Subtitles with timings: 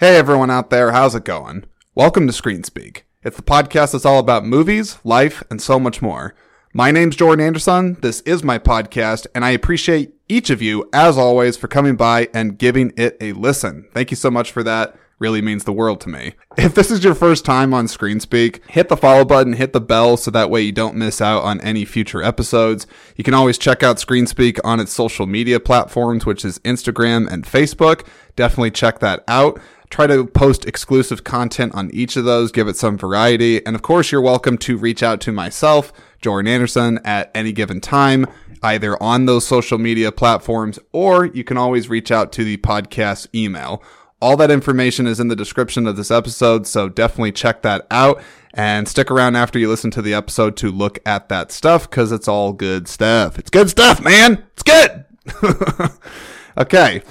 [0.00, 1.64] Hey everyone out there, how's it going?
[1.96, 3.04] Welcome to Screen Speak.
[3.24, 6.36] It's the podcast that's all about movies, life, and so much more.
[6.72, 7.96] My name's Jordan Anderson.
[8.00, 12.28] This is my podcast, and I appreciate each of you, as always, for coming by
[12.32, 13.88] and giving it a listen.
[13.92, 14.96] Thank you so much for that.
[15.18, 16.34] Really means the world to me.
[16.56, 19.80] If this is your first time on Screen Speak, hit the follow button, hit the
[19.80, 22.86] bell so that way you don't miss out on any future episodes.
[23.16, 27.28] You can always check out Screen Speak on its social media platforms, which is Instagram
[27.30, 28.06] and Facebook.
[28.36, 29.60] Definitely check that out
[29.90, 33.64] try to post exclusive content on each of those, give it some variety.
[33.66, 37.80] And of course, you're welcome to reach out to myself, Jordan Anderson, at any given
[37.80, 38.26] time,
[38.62, 43.28] either on those social media platforms, or you can always reach out to the podcast
[43.34, 43.82] email.
[44.20, 48.20] All that information is in the description of this episode, so definitely check that out
[48.52, 52.10] and stick around after you listen to the episode to look at that stuff because
[52.10, 53.38] it's all good stuff.
[53.38, 54.44] It's good stuff, man.
[54.54, 55.04] It's good.
[56.58, 57.02] okay.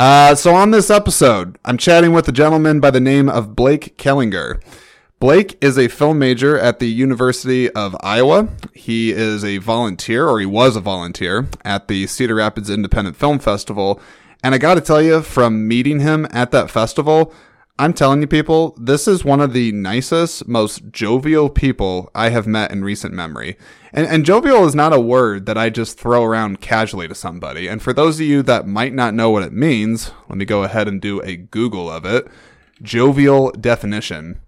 [0.00, 3.98] Uh, so on this episode, I'm chatting with a gentleman by the name of Blake
[3.98, 4.62] Kellinger.
[5.18, 8.48] Blake is a film major at the University of Iowa.
[8.74, 13.38] He is a volunteer, or he was a volunteer, at the Cedar Rapids Independent Film
[13.38, 14.00] Festival.
[14.42, 17.32] And I gotta tell you, from meeting him at that festival,
[17.78, 22.46] I'm telling you, people, this is one of the nicest, most jovial people I have
[22.46, 23.58] met in recent memory.
[23.92, 27.68] And, and jovial is not a word that I just throw around casually to somebody.
[27.68, 30.62] And for those of you that might not know what it means, let me go
[30.62, 32.26] ahead and do a Google of it.
[32.80, 34.40] Jovial definition.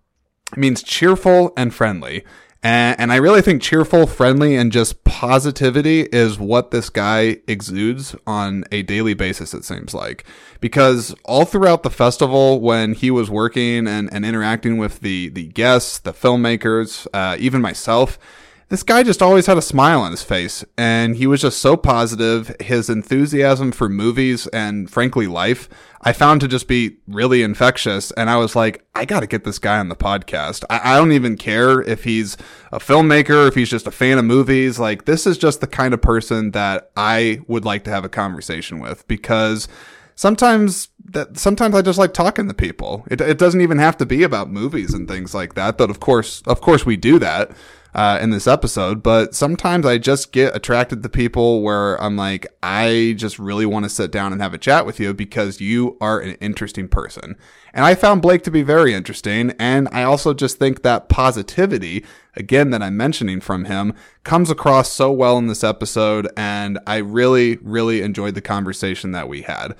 [0.53, 2.25] It means cheerful and friendly.
[2.63, 8.17] And, and I really think cheerful, friendly, and just positivity is what this guy exudes
[8.27, 10.25] on a daily basis, it seems like.
[10.61, 15.47] Because all throughout the festival, when he was working and, and interacting with the, the
[15.47, 18.19] guests, the filmmakers, uh, even myself,
[18.69, 21.77] this guy just always had a smile on his face and he was just so
[21.77, 22.55] positive.
[22.61, 25.71] His enthusiasm for movies and frankly life,
[26.03, 28.11] I found to just be really infectious.
[28.13, 30.65] And I was like, I got to get this guy on the podcast.
[30.69, 32.37] I, I, don't even care if he's
[32.71, 34.79] a filmmaker, if he's just a fan of movies.
[34.79, 38.11] Like, this is just the kind of person that I would like to have a
[38.11, 39.67] conversation with because
[40.15, 43.05] sometimes that sometimes I just like talking to people.
[43.11, 45.79] It, it doesn't even have to be about movies and things like that.
[45.79, 47.51] But of course, of course we do that
[47.95, 52.47] uh, in this episode, but sometimes I just get attracted to people where I'm like,
[52.63, 55.97] I just really want to sit down and have a chat with you because you
[56.01, 57.37] are an interesting person.
[57.73, 59.53] And I found Blake to be very interesting.
[59.59, 62.05] And I also just think that positivity,
[62.35, 63.95] again, that I'm mentioning from him,
[64.25, 66.29] comes across so well in this episode.
[66.37, 69.75] And I really, really enjoyed the conversation that we had.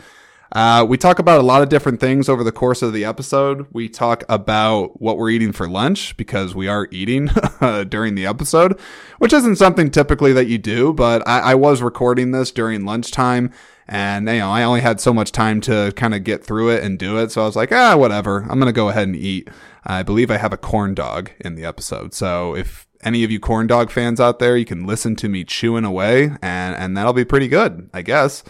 [0.53, 3.67] Uh, we talk about a lot of different things over the course of the episode.
[3.73, 7.27] We talk about what we're eating for lunch because we are eating
[7.89, 8.79] during the episode,
[9.19, 13.53] which isn't something typically that you do, but I, I was recording this during lunchtime
[13.89, 16.85] and you know, I only had so much time to kind of get through it
[16.85, 17.33] and do it.
[17.33, 18.43] So I was like, ah, whatever.
[18.43, 19.49] I'm going to go ahead and eat.
[19.85, 22.13] I believe I have a corn dog in the episode.
[22.13, 25.43] So if any of you corn dog fans out there, you can listen to me
[25.45, 28.45] chewing away and, and that'll be pretty good, I guess.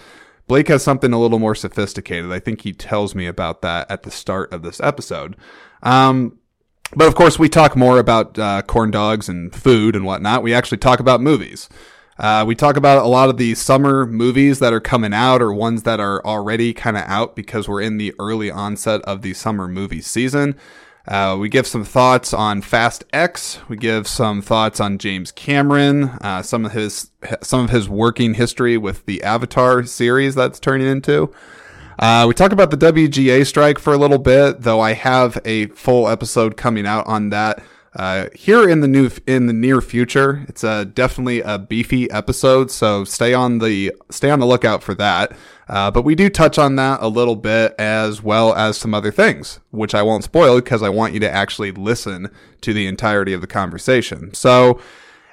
[0.48, 2.32] Blake has something a little more sophisticated.
[2.32, 5.36] I think he tells me about that at the start of this episode.
[5.82, 6.38] Um,
[6.97, 10.42] but of course, we talk more about uh, corn dogs and food and whatnot.
[10.42, 11.69] We actually talk about movies.
[12.19, 15.53] Uh, we talk about a lot of the summer movies that are coming out or
[15.53, 19.34] ones that are already kind of out because we're in the early onset of the
[19.34, 20.56] summer movie season.
[21.08, 23.60] Uh, we give some thoughts on Fast X.
[23.66, 27.10] We give some thoughts on James Cameron, uh, some of his
[27.42, 31.32] some of his working history with the Avatar series that's turning into.
[31.98, 35.66] Uh, we talk about the WGA strike for a little bit, though I have a
[35.68, 37.62] full episode coming out on that
[37.98, 40.47] uh, here in the new in the near future.
[40.48, 44.94] It's a definitely a beefy episode, so stay on the stay on the lookout for
[44.94, 45.32] that.
[45.69, 49.10] Uh, but we do touch on that a little bit as well as some other
[49.10, 52.31] things, which I won't spoil because I want you to actually listen
[52.62, 54.32] to the entirety of the conversation.
[54.32, 54.80] So,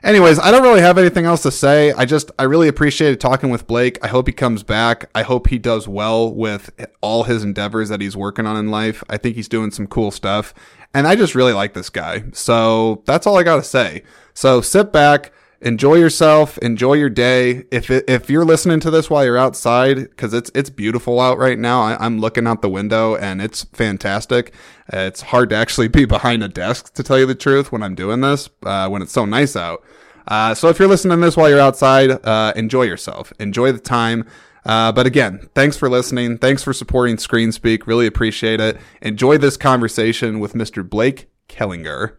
[0.05, 1.91] anyways, I don't really have anything else to say.
[1.91, 3.97] I just, I really appreciated talking with Blake.
[4.01, 5.09] I hope he comes back.
[5.13, 6.69] I hope he does well with
[7.01, 9.03] all his endeavors that he's working on in life.
[9.09, 10.53] I think he's doing some cool stuff.
[10.93, 12.23] And I just really like this guy.
[12.31, 14.03] So that's all I got to say.
[14.33, 15.33] So sit back
[15.65, 17.65] enjoy yourself, enjoy your day.
[17.71, 21.37] If it, if you're listening to this while you're outside, because it's it's beautiful out
[21.37, 21.81] right now.
[21.81, 24.53] I, am looking out the window and it's fantastic.
[24.93, 27.95] It's hard to actually be behind a desk to tell you the truth when I'm
[27.95, 29.83] doing this uh, when it's so nice out.
[30.27, 33.79] Uh, so if you're listening to this while you're outside, uh, enjoy yourself, enjoy the
[33.79, 34.25] time.
[34.65, 36.37] Uh, but again, thanks for listening.
[36.39, 37.85] Thanks for supporting Screen Speak.
[37.85, 38.79] Really appreciate it.
[39.01, 40.87] Enjoy this conversation with Mr.
[40.87, 42.17] Blake Kellinger.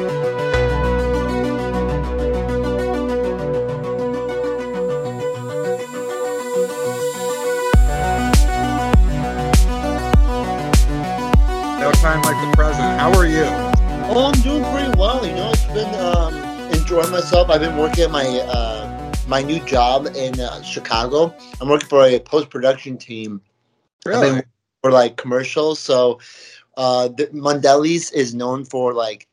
[11.80, 13.00] No time like the present.
[13.00, 13.44] How are you?
[14.08, 15.26] Oh, I'm doing pretty well.
[15.26, 16.15] You know, it's been um,
[16.86, 17.50] enjoying myself.
[17.50, 21.34] I've been working at my uh, my new job in uh, Chicago.
[21.60, 23.40] I'm working for a post production team.
[24.04, 24.42] Really?
[24.82, 25.80] for like commercials.
[25.80, 26.20] So,
[26.76, 29.26] uh, the Mondelez is known for like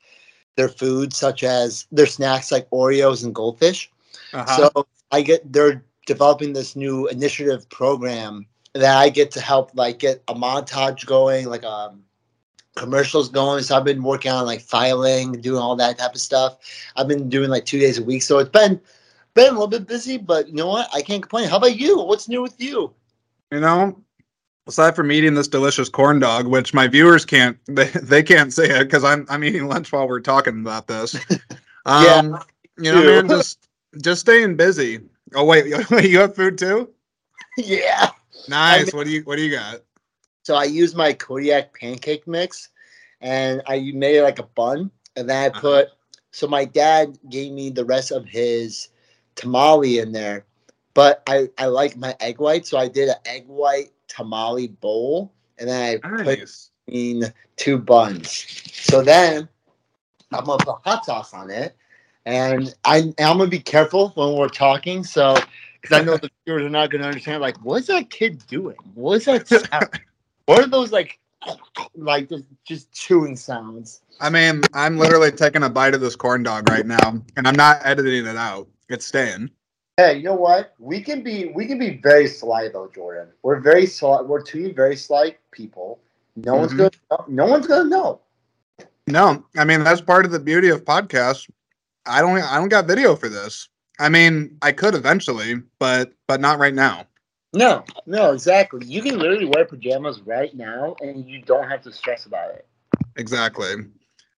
[0.55, 3.91] their food, such as their snacks like Oreos and goldfish.
[4.33, 4.71] Uh-huh.
[4.71, 9.99] So I get they're developing this new initiative program that I get to help like
[9.99, 12.02] get a montage going, like um
[12.75, 13.63] commercials going.
[13.63, 16.57] So I've been working on like filing, doing all that type of stuff.
[16.95, 18.23] I've been doing like two days a week.
[18.23, 18.79] So it's been
[19.33, 20.89] been a little bit busy, but you know what?
[20.93, 21.49] I can't complain.
[21.49, 21.99] How about you?
[21.99, 22.93] What's new with you?
[23.53, 24.01] you know,
[24.67, 28.63] aside from eating this delicious corn dog, which my viewers can't they, they can't see
[28.63, 31.15] it because I'm I'm eating lunch while we're talking about this.
[31.85, 32.39] Um, Yeah,
[32.77, 33.67] you know, man, just
[34.01, 35.01] just staying busy.
[35.35, 35.65] Oh wait,
[36.01, 36.89] you have food too?
[37.57, 38.11] yeah.
[38.47, 38.93] Nice.
[38.93, 39.81] I what do you what do you got?
[40.43, 42.69] So I used my Kodiak pancake mix
[43.21, 44.91] and I made it like a bun.
[45.15, 45.61] And then I Uh-huh.
[45.61, 45.87] put,
[46.31, 48.89] so my dad gave me the rest of his
[49.35, 50.45] tamale in there.
[50.93, 52.67] But I, I like my egg white.
[52.67, 55.31] So I did an egg white tamale bowl.
[55.57, 56.71] And then I put Nice.
[56.87, 57.23] in
[57.55, 58.45] two buns.
[58.73, 59.47] So then
[60.33, 61.75] I'm gonna put hot sauce on it.
[62.25, 65.03] And I, I'm gonna be careful when we're talking.
[65.03, 65.35] So,
[65.81, 68.77] because I know the viewers are not gonna understand, like, what's that kid doing?
[68.93, 69.87] What's that sound?
[70.45, 71.19] what are those like,
[71.95, 74.01] like just, just chewing sounds?
[74.19, 77.55] I mean, I'm literally taking a bite of this corn dog right now, and I'm
[77.55, 78.67] not editing it out.
[78.89, 79.49] It's staying.
[79.97, 80.73] Hey, you know what?
[80.79, 83.27] We can be we can be very sly though, Jordan.
[83.43, 84.21] We're very sly.
[84.21, 85.99] We're two very sly people.
[86.35, 86.89] No one's Mhm.
[87.09, 87.23] gonna.
[87.27, 88.19] No one's gonna know.
[89.05, 91.47] No, I mean that's part of the beauty of podcasts.
[92.05, 93.69] I don't I don't got video for this.
[93.99, 97.05] I mean, I could eventually, but but not right now.
[97.53, 98.85] No, no, exactly.
[98.85, 102.67] You can literally wear pajamas right now, and you don't have to stress about it.
[103.15, 103.75] Exactly.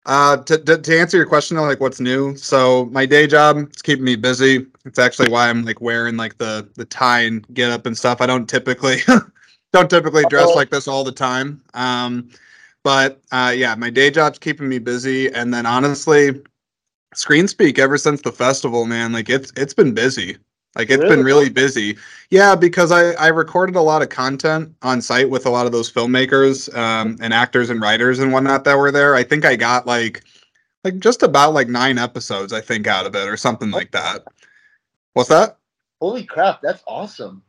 [0.04, 2.36] Uh, to, to, to answer your question, though, like what's new?
[2.36, 4.66] So my day job is keeping me busy.
[4.84, 8.20] It's actually why I'm like wearing like the the tie and get up and stuff.
[8.20, 8.98] I don't typically
[9.72, 11.60] don't typically dress like this all the time.
[11.74, 12.30] Um,
[12.84, 16.40] but uh, yeah, my day job's keeping me busy, and then honestly,
[17.14, 20.36] Screen Speak ever since the festival, man, like it's it's been busy.
[20.76, 21.24] Like it's been Really?
[21.24, 21.96] really busy.
[22.30, 25.72] Yeah, because I I recorded a lot of content on site with a lot of
[25.72, 29.14] those filmmakers um, and actors and writers and whatnot that were there.
[29.14, 30.22] I think I got like
[30.84, 34.24] like just about like nine episodes I think out of it or something like that.
[35.14, 35.58] What's that?
[36.00, 37.42] Holy crap, that's awesome.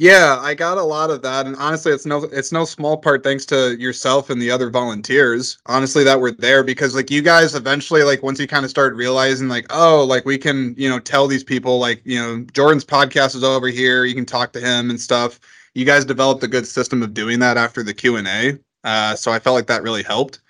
[0.00, 3.22] Yeah, I got a lot of that, and honestly, it's no it's no small part
[3.22, 5.58] thanks to yourself and the other volunteers.
[5.66, 8.96] Honestly, that were there because like you guys eventually like once you kind of start
[8.96, 12.84] realizing like oh like we can you know tell these people like you know Jordan's
[12.84, 15.38] podcast is over here, you can talk to him and stuff.
[15.74, 19.14] You guys developed a good system of doing that after the Q and A, uh,
[19.16, 20.40] so I felt like that really helped.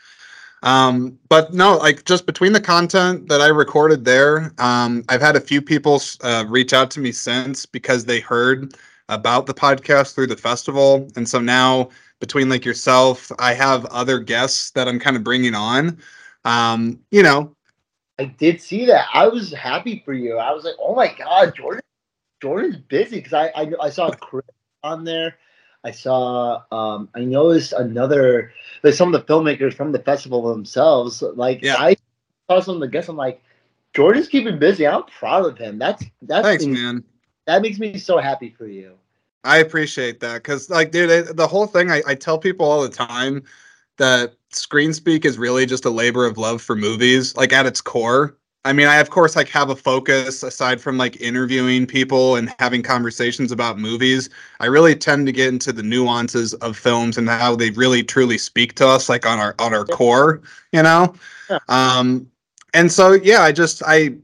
[0.63, 5.35] Um, but no, like just between the content that I recorded there, um, I've had
[5.37, 8.75] a few people uh, reach out to me since because they heard
[9.11, 11.09] about the podcast through the festival.
[11.17, 11.91] And so now
[12.21, 15.99] between like yourself, I have other guests that I'm kind of bringing on.
[16.45, 17.55] Um, you know,
[18.19, 19.07] I did see that.
[19.13, 20.37] I was happy for you.
[20.37, 21.83] I was like, oh my god, Jordan,
[22.41, 24.45] Jordan's busy because I, I I saw Chris
[24.83, 25.37] on there.
[25.85, 28.53] I saw um I noticed another
[28.83, 31.23] like some of the filmmakers from the festival themselves.
[31.23, 31.77] Like Yeah.
[31.79, 31.97] I
[32.49, 33.09] saw some of the guests.
[33.09, 33.43] I'm like,
[33.95, 34.87] Jordan's keeping busy.
[34.87, 35.79] I'm proud of him.
[35.79, 37.03] That's that's thanks, man.
[37.47, 38.97] that makes me so happy for you.
[39.45, 42.83] I appreciate that because, like, dude, it, the whole thing, I, I tell people all
[42.83, 43.43] the time
[43.97, 47.81] that Screen Speak is really just a labor of love for movies, like at its
[47.81, 48.37] core.
[48.65, 52.55] I mean, I of course like have a focus aside from like interviewing people and
[52.59, 54.29] having conversations about movies.
[54.61, 58.37] I really tend to get into the nuances of films and how they really truly
[58.37, 60.43] speak to us, like on our on our core,
[60.73, 61.15] you know.
[61.49, 61.59] Yeah.
[61.69, 62.31] Um,
[62.75, 64.17] and so yeah, I just I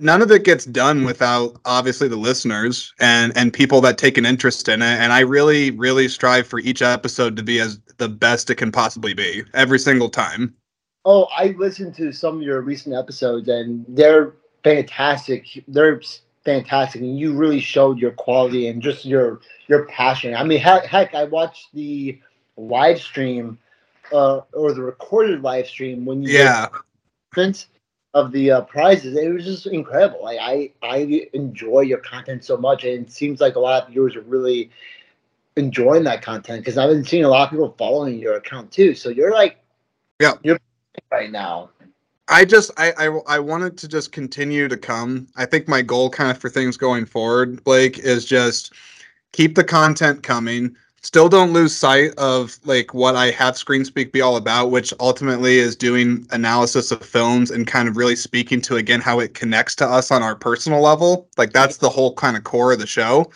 [0.00, 4.24] none of it gets done without obviously the listeners and and people that take an
[4.24, 8.08] interest in it and i really really strive for each episode to be as the
[8.08, 10.54] best it can possibly be every single time
[11.04, 15.46] Oh, I listened to some of your recent episodes, and they're fantastic.
[15.68, 16.00] They're
[16.44, 20.34] fantastic, and you really showed your quality and just your your passion.
[20.34, 22.18] I mean, heck, heck I watched the
[22.56, 23.58] live stream
[24.12, 26.68] uh, or the recorded live stream when you did yeah
[27.36, 27.66] announcements
[28.14, 29.16] of the uh, prizes.
[29.16, 30.22] It was just incredible.
[30.22, 33.90] Like I I enjoy your content so much, and it seems like a lot of
[33.90, 34.70] viewers are really
[35.56, 38.94] enjoying that content because I've been seeing a lot of people following your account too.
[38.94, 39.58] So you're like,
[40.20, 40.32] Yeah.
[40.42, 40.58] you're
[41.12, 41.70] right now.
[42.28, 45.26] I just I, I I wanted to just continue to come.
[45.36, 48.72] I think my goal kind of for things going forward, Blake, is just
[49.32, 54.12] keep the content coming, still don't lose sight of like what I have Screen Speak
[54.12, 58.60] be all about, which ultimately is doing analysis of films and kind of really speaking
[58.62, 61.28] to again how it connects to us on our personal level.
[61.36, 63.30] Like that's the whole kind of core of the show.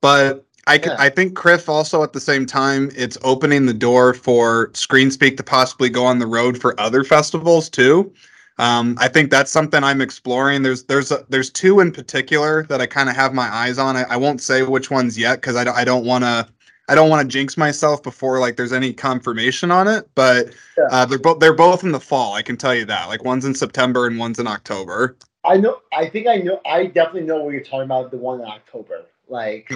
[0.00, 0.96] But I can, Yeah.
[1.00, 5.36] I think Criff also at the same time it's opening the door for Screen Speak
[5.38, 8.12] to possibly go on the road for other festivals too.
[8.58, 10.62] Um, I think that's something I'm exploring.
[10.62, 13.96] There's there's a, there's two in particular that I kind of have my eyes on.
[13.96, 16.48] I, I won't say which ones yet because I don't I don't want to
[16.88, 20.08] I don't want to jinx myself before like there's any confirmation on it.
[20.14, 20.84] But Yeah.
[20.90, 22.34] uh, they're both they're both in the fall.
[22.34, 23.08] I can tell you that.
[23.08, 25.16] Like one's in September and one's in October.
[25.44, 25.80] I know.
[25.92, 26.60] I think I know.
[26.66, 28.10] I definitely know what you're talking about.
[28.10, 29.04] The one in October.
[29.28, 29.70] Like,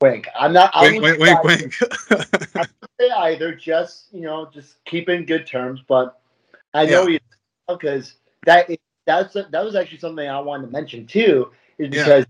[0.00, 0.28] wink.
[0.38, 0.70] I'm not.
[0.74, 1.74] I Wink wink wink wink.
[3.00, 3.54] say either.
[3.54, 5.82] Just you know, just keep in good terms.
[5.86, 6.20] But
[6.74, 7.18] I know you
[7.68, 11.50] because that is, that's that was actually something I wanted to mention too.
[11.78, 12.04] Is Yeah.
[12.04, 12.26] because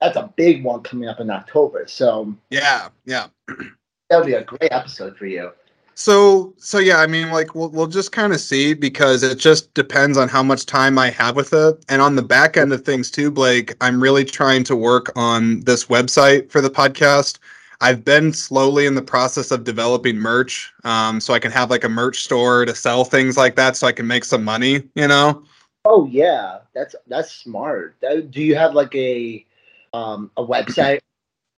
[0.00, 1.84] that's a big one coming up in October.
[1.86, 3.26] So yeah yeah.
[4.10, 5.52] that would be a great episode for you.
[5.94, 9.72] So so yeah, I mean like we'll we'll just kind of see because it just
[9.74, 11.84] depends on how much time I have with it.
[11.88, 15.60] And on the back end of things too, Blake, I'm really trying to work on
[15.60, 17.38] this website for the podcast.
[17.80, 21.84] I've been slowly in the process of developing merch, um, so I can have like
[21.84, 24.82] a merch store to sell things like that, so I can make some money.
[24.94, 25.44] You know?
[25.84, 27.96] Oh yeah, that's that's smart.
[28.00, 29.44] Do you have like a
[29.92, 31.00] um a website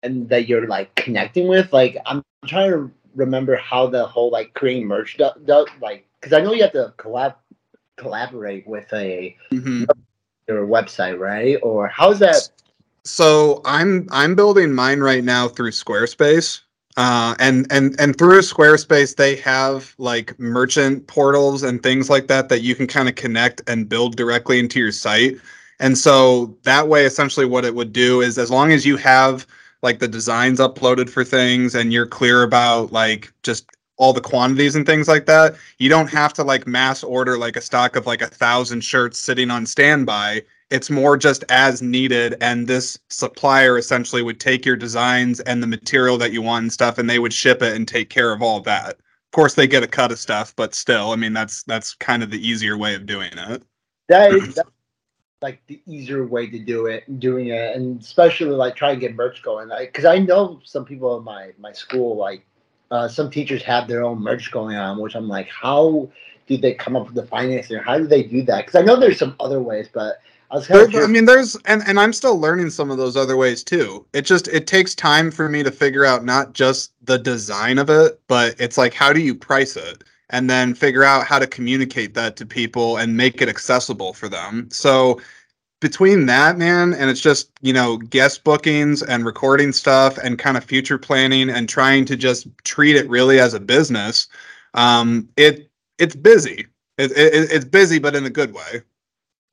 [0.05, 1.73] and that you're like connecting with?
[1.73, 6.33] Like I'm trying to remember how the whole like creating merch does, do, like because
[6.33, 7.35] I know you have to collab
[7.97, 9.87] collaborate with a Mhm.
[10.49, 11.59] your website, right?
[11.63, 12.49] Or how's that?
[13.05, 16.61] So I'm I'm building mine right now through Squarespace.
[16.97, 22.49] Uh, and and and through Squarespace, they have like merchant portals and things like that
[22.49, 25.37] that you can kind of connect and build directly into your site.
[25.81, 29.45] And so that way, essentially, what it would do is as long as you have
[29.85, 33.67] like the designs uploaded for things and you're clear about like just
[33.99, 37.55] all the quantities and things like that, you don't have to like mass order like
[37.55, 40.43] a stock of like a thousand shirts sitting on standby.
[40.71, 45.67] It's more just as needed and this supplier essentially would take your designs and the
[45.67, 48.41] material that you want and stuff and they would ship it and take care of
[48.41, 48.93] all of that.
[48.93, 52.23] Of course they get a cut of stuff but still i mean that's that's kind
[52.23, 53.63] of the easier way of doing it.
[54.09, 54.71] That is that's
[55.45, 59.15] like the easier way to do it, doing it, and especially like try and get
[59.15, 59.69] merch going.
[59.79, 62.47] Because I know some people in my my school, like
[62.91, 66.09] uh, some teachers have their own merch going on, which I'm like, how
[66.47, 67.77] do they come up with the financing?
[67.77, 68.65] How do they do that?
[68.65, 70.17] Because I know there's some other ways, but
[70.51, 73.17] I was There- of i mean there's and, and i'm still learning some of those
[73.17, 76.93] other ways too it just it takes time for me to figure out not just
[77.03, 81.05] the design of it but it's like how do you price it and then figure
[81.05, 84.69] out how to communicate that to people and make it accessible for them.
[84.71, 85.21] So
[85.81, 90.57] between that man and it's just you know guest bookings and recording stuff and kind
[90.57, 94.29] of future planning and trying to just treat it really as a business
[94.73, 96.67] um it it's busy.
[96.99, 98.83] It, it, it's busy but in a good way.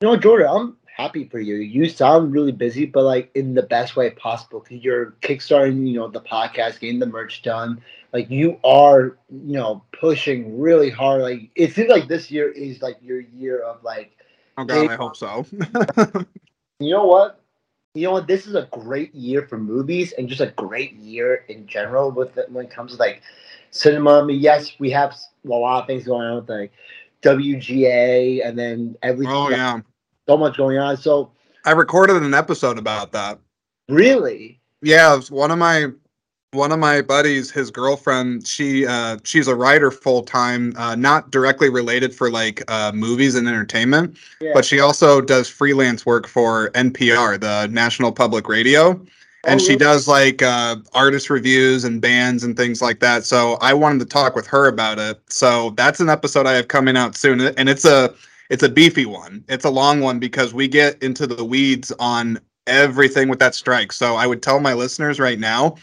[0.00, 1.56] You know, Jordan, I'm happy for you.
[1.56, 4.60] You sound really busy, but like in the best way possible.
[4.60, 7.80] Because you're kickstarting, you know, the podcast, getting the merch done.
[8.12, 11.22] Like you are, you know, pushing really hard.
[11.22, 14.16] Like it seems like this year is like your year of like,
[14.58, 15.46] oh god i hope so
[16.78, 17.40] you know what?
[17.94, 18.26] You know what?
[18.26, 22.36] This is a great year for movies and just a great year in general with
[22.36, 23.22] it when it comes to like
[23.70, 24.20] cinema.
[24.20, 26.72] I mean, yes, we have a lot of things going on with like
[27.22, 29.34] WGA and then everything.
[29.34, 29.80] oh yeah
[30.28, 30.96] So much going on.
[30.96, 31.30] So
[31.64, 33.38] I recorded an episode about that.
[33.88, 35.86] really, Yeah, one of my
[36.52, 41.30] one of my buddies, his girlfriend, she uh she's a writer full time, uh not
[41.30, 44.52] directly related for like uh movies and entertainment, yeah.
[44.54, 49.00] but she also does freelance work for NPR, the National Public Radio.
[49.44, 49.78] And Oh, she really?
[49.78, 53.24] does like uh, artist reviews and bands and things like that.
[53.24, 55.20] So I wanted to talk with her about it.
[55.28, 58.14] So that's an episode I have coming out soon, and it's a
[58.50, 59.44] it's a beefy one.
[59.48, 63.92] It's a long one because we get into the weeds on everything with that strike.
[63.92, 65.76] So I would tell my listeners right now,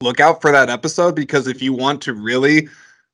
[0.00, 2.68] look out for that episode because if you want to really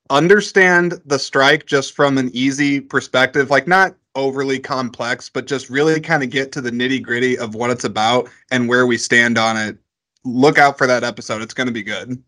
[0.08, 6.00] understand the strike just from an easy perspective, like not overly complex, but just really
[6.00, 9.38] kind of get to the nitty gritty of what it's about and where we stand
[9.38, 9.78] on it.
[10.24, 11.42] Look out for that episode.
[11.42, 12.22] It's going to be good.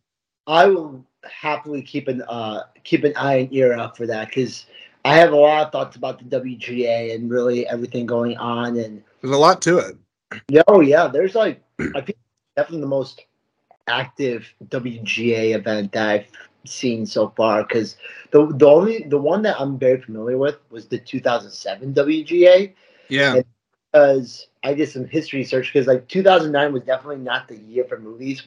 [0.46, 4.66] I will happily keep an uh keep an eye and ear out for that because
[5.04, 8.76] I have a lot of thoughts about the WGA and really everything going on.
[8.78, 9.96] And There's a lot to it.
[10.48, 11.62] yeah, oh yeah, there's like
[11.94, 12.18] I think
[12.56, 13.24] definitely the most
[13.88, 16.26] active WGA event that I've
[16.64, 17.96] seen so far because
[18.30, 22.72] the the only the one that I'm very familiar with was the 2007 WGA
[23.08, 23.40] Yeah.
[23.92, 27.98] because I did some history search because like 2009 was definitely not the year for
[27.98, 28.46] movies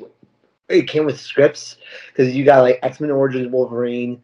[0.70, 4.22] it came with scripts because you got like X Men Origins Wolverine,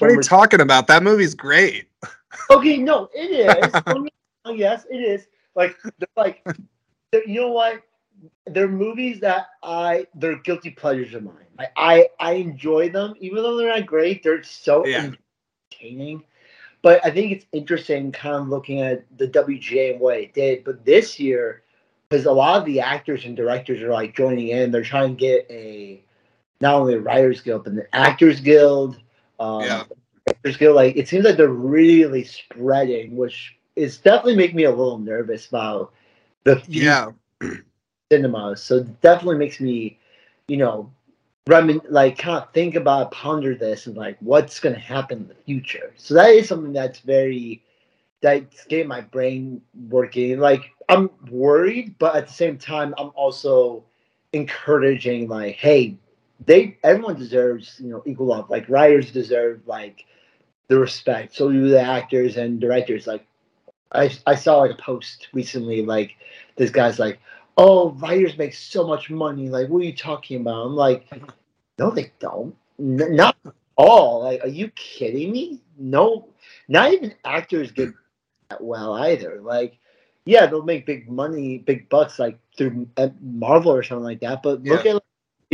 [0.00, 0.86] What are you talking about?
[0.86, 1.88] That movie's great.
[2.50, 3.72] okay, no, it is.
[3.86, 4.10] Don't get me
[4.46, 5.26] wrong, yes, it is.
[5.54, 6.44] Like, they're like,
[7.12, 7.82] they're- you know what?
[8.46, 11.34] They're movies that I they're guilty pleasures of mine.
[11.58, 14.22] I I, I enjoy them, even though they're not great.
[14.22, 15.10] They're so Yeah.
[15.72, 16.24] entertaining.
[16.82, 20.64] But I think it's interesting, kind of looking at the WGA and what it did.
[20.64, 21.62] But this year,
[22.08, 25.20] because a lot of the actors and directors are like joining in, they're trying to
[25.20, 26.02] get a
[26.60, 28.98] not only a writers guild but an actors guild.
[29.38, 29.84] Um, Yeah.
[30.58, 30.76] Guild.
[30.76, 35.46] Like it seems like they're really spreading, which is definitely making me a little nervous
[35.46, 35.92] about
[36.44, 37.10] the Yeah.
[38.12, 38.62] cinemas.
[38.62, 39.98] So definitely makes me,
[40.48, 40.90] you know,
[41.48, 45.28] remin like kind of think about ponder this and like what's going to happen in
[45.28, 45.92] the future.
[45.96, 47.62] So that is something that's very
[48.20, 50.38] that's getting my brain working.
[50.38, 53.84] Like I'm worried, but at the same time, I'm also
[54.32, 55.28] encouraging.
[55.28, 55.96] Like, hey,
[56.44, 58.50] they everyone deserves you know equal love.
[58.50, 60.04] Like writers deserve like
[60.68, 61.34] the respect.
[61.34, 63.06] So do the actors and directors.
[63.06, 63.26] Like
[63.92, 65.84] I I saw like a post recently.
[65.84, 66.16] Like
[66.56, 67.20] this guy's like,
[67.56, 69.48] oh, writers make so much money.
[69.48, 70.66] Like, what are you talking about?
[70.66, 71.26] I'm like, mm-hmm.
[71.78, 72.54] no, they don't.
[72.78, 73.36] N- not
[73.76, 74.24] all.
[74.24, 75.60] Like, are you kidding me?
[75.78, 76.28] No,
[76.68, 77.90] not even actors get
[78.50, 79.40] that well either.
[79.40, 79.78] Like,
[80.24, 82.88] yeah, they'll make big money, big bucks, like through
[83.20, 84.42] Marvel or something like that.
[84.42, 85.02] But look at like,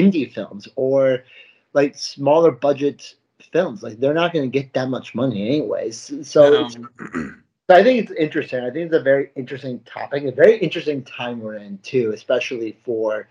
[0.02, 1.25] indie films or
[1.73, 3.14] like smaller budget
[3.52, 3.82] films.
[3.82, 6.28] Like, they're not going to get that much money anyways.
[6.28, 6.68] So.
[6.68, 7.35] so
[7.71, 8.61] I think it's interesting.
[8.61, 12.76] I think it's a very interesting topic, a very interesting time we're in too, especially
[12.85, 13.28] for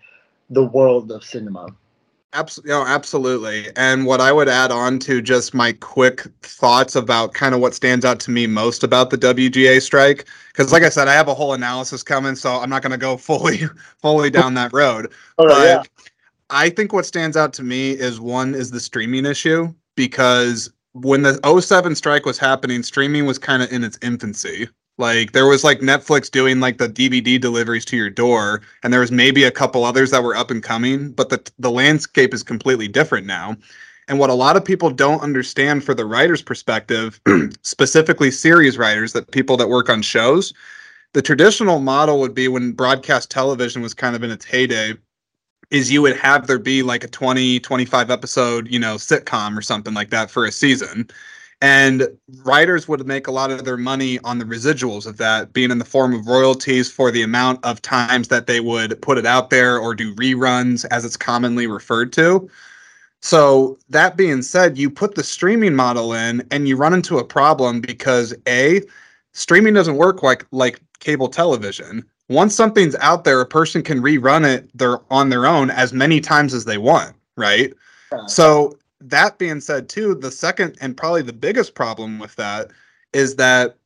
[0.50, 1.68] the world of cinema.
[2.34, 3.66] Absolutely, no, absolutely.
[3.76, 7.74] And what I would add on to just my quick thoughts about kind of what
[7.74, 11.28] stands out to me most about the WGA strike, because like I said, I have
[11.28, 13.64] a whole analysis coming, so I'm not going to go fully,
[14.00, 15.12] fully down that road.
[15.36, 15.82] Oh but yeah,
[16.52, 21.22] I think what stands out to me is one is the streaming issue because when
[21.22, 24.68] the 07 strike was happening, streaming was kind of in its infancy.
[24.98, 29.00] Like there was like Netflix doing like the DVD deliveries to your door, and there
[29.00, 32.42] was maybe a couple others that were up and coming, but the the landscape is
[32.42, 33.56] completely different now.
[34.06, 37.18] And what a lot of people don't understand for the writer's perspective,
[37.62, 40.52] specifically series writers, that people that work on shows,
[41.14, 44.94] the traditional model would be when broadcast television was kind of in its heyday,
[45.72, 49.62] is you would have there be like a 20 25 episode you know sitcom or
[49.62, 51.08] something like that for a season.
[51.62, 52.08] And
[52.44, 55.78] writers would make a lot of their money on the residuals of that being in
[55.78, 59.50] the form of royalties for the amount of times that they would put it out
[59.50, 62.50] there or do reruns as it's commonly referred to.
[63.20, 67.24] So that being said you put the streaming model in and you run into a
[67.24, 68.82] problem because a
[69.32, 74.46] streaming doesn't work like like cable television once something's out there, a person can rerun
[74.46, 77.72] it their on their own as many times as they want, right?
[78.10, 78.26] Yeah.
[78.26, 82.70] So that being said, too, the second and probably the biggest problem with that
[83.12, 83.76] is that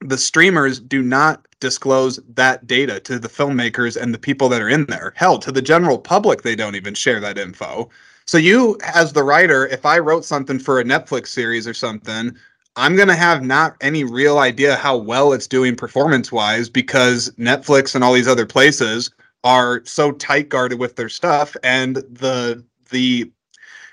[0.00, 4.68] the streamers do not disclose that data to the filmmakers and the people that are
[4.68, 5.12] in there.
[5.16, 7.90] Hell, to the general public, they don't even share that info.
[8.26, 12.36] So you, as the writer, if I wrote something for a Netflix series or something,
[12.76, 17.30] I'm going to have not any real idea how well it's doing performance wise because
[17.32, 19.10] Netflix and all these other places
[19.42, 23.30] are so tight guarded with their stuff and the the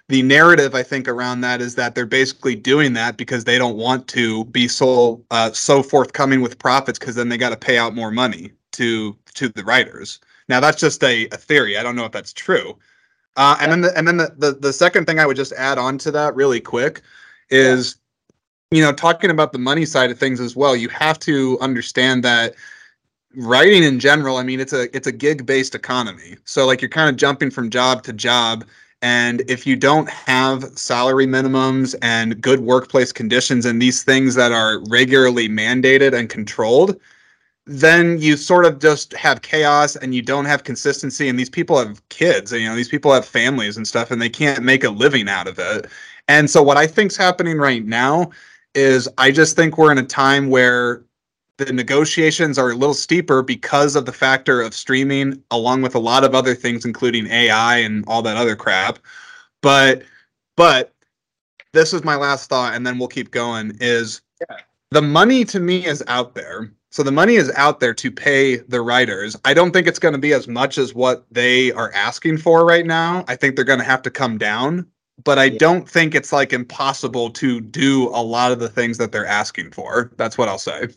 [0.10, 3.78] the narrative I think around that is that they're basically doing that because they don't
[3.78, 7.78] want to be so uh, so forthcoming with profits because then they got to pay
[7.78, 10.20] out more money to to the writers.
[10.50, 11.78] Now that's just a, a theory.
[11.78, 12.78] I don't know if that's true.
[13.36, 15.78] Uh, and then the, and then the, the the second thing I would just add
[15.78, 17.02] on to that really quick
[17.50, 17.98] is
[18.72, 22.24] you know talking about the money side of things as well you have to understand
[22.24, 22.54] that
[23.36, 26.36] writing in general i mean it's a it's a gig based economy.
[26.46, 28.66] So like you're kind of jumping from job to job
[29.02, 34.52] and if you don't have salary minimums and good workplace conditions and these things that
[34.52, 37.00] are regularly mandated and controlled
[37.70, 41.78] then you sort of just have chaos and you don't have consistency and these people
[41.78, 44.84] have kids and you know these people have families and stuff and they can't make
[44.84, 45.88] a living out of it.
[46.28, 48.32] And so what i think's happening right now
[48.74, 51.04] is I just think we're in a time where
[51.58, 56.00] the negotiations are a little steeper because of the factor of streaming, along with a
[56.00, 59.00] lot of other things, including AI and all that other crap.
[59.62, 60.04] But,
[60.56, 60.94] but
[61.74, 63.76] this is my last thought, and then we'll keep going.
[63.80, 64.58] Is Yeah.
[64.92, 66.72] the money to me is out there.
[66.92, 69.36] So the money is out there to pay the writers.
[69.44, 72.66] I don't think it's going to be as much as what they are asking for
[72.66, 73.26] right now.
[73.28, 74.88] I think they're going to have to come down
[75.24, 75.58] but I Yeah.
[75.60, 79.72] don't think it's like impossible to do a lot of the things that they're asking
[79.72, 80.12] for.
[80.18, 80.90] That's what I'll say.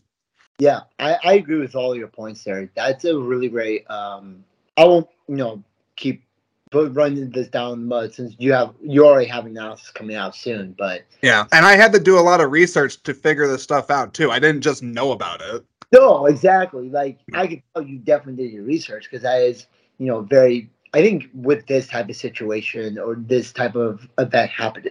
[0.59, 2.71] Yeah, I, I agree with all your points there.
[2.77, 3.91] That's a really great.
[3.91, 4.45] Um,
[4.77, 5.65] I won't, you know,
[5.97, 6.23] keep
[6.71, 10.75] put running this down mud since you have you already have analysis coming out soon.
[10.79, 13.91] But yeah, and I had to do a lot of research to figure this stuff
[13.91, 14.31] out too.
[14.31, 15.65] I didn't just know about it.
[15.93, 16.89] No, exactly.
[16.89, 19.67] Like I could tell you definitely did your research because that is,
[19.99, 20.71] you know, very.
[20.93, 24.87] I think with this type of situation or this type of event happen,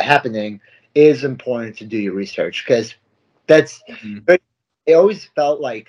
[0.00, 0.60] happening,
[0.94, 2.94] it is important to do your research because
[3.46, 3.82] that's.
[3.90, 4.24] Mhm.
[4.86, 5.88] It always felt like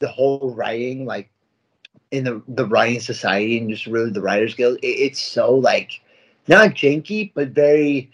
[0.00, 1.30] the whole writing, like
[2.10, 6.00] in the the writing society and just really the writers guild, it, it's so like
[6.48, 8.10] not janky but very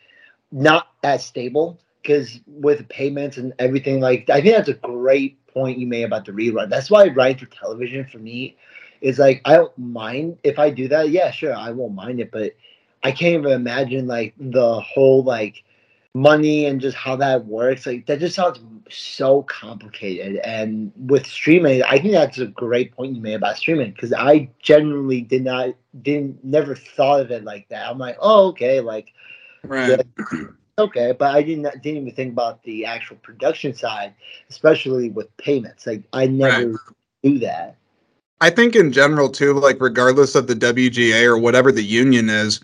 [0.53, 5.79] not as stable because with payments and everything like i think that's a great point
[5.79, 8.57] you made about the rerun that's why writing for television for me
[9.07, 11.11] is like i don't mind if i do that.
[11.11, 12.53] Yeah sure i won't mind it but
[13.05, 15.62] i can't even imagine like the whole like
[16.14, 17.87] money and just how that works.
[17.87, 18.59] Like that just sounds
[18.90, 20.37] so complicated.
[20.38, 24.51] And with streaming i think that's a great point you made about streaming because i
[24.62, 27.88] generally did not didn't never thought of it like that.
[27.88, 29.12] I'm like oh okay like
[29.64, 30.01] Right.
[30.79, 34.14] okay but i didn't didn't even think about the actual production side
[34.51, 35.87] especially with payments.
[35.87, 36.81] Like i never
[37.23, 37.77] do that
[38.40, 42.61] I think in general too, like regardless of the WGA or whatever the union is,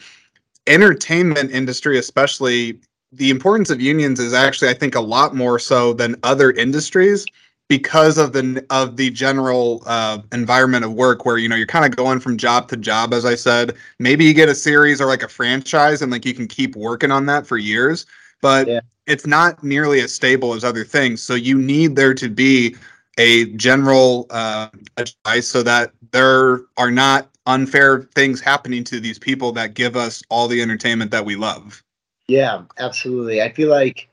[0.66, 2.78] entertainment industry especially,
[3.12, 7.26] the importance of unions is actually I think a lot more so than other industries
[7.68, 11.87] because of the of the general uh, environment of work where you know you're kind
[11.87, 13.74] of going from job to job as I said.
[13.98, 17.11] Maybe you get a series or like a franchise and like you can keep working
[17.11, 18.04] on that for years,
[18.42, 18.80] but Yeah.
[19.06, 21.22] it's not nearly as stable as other things.
[21.22, 22.76] So you need there to be
[23.18, 29.53] a general uh, advice so that there are not unfair things happening to these people
[29.53, 31.83] that give us all the entertainment that we love.
[32.29, 33.42] Yeah, absolutely.
[33.42, 34.09] I feel like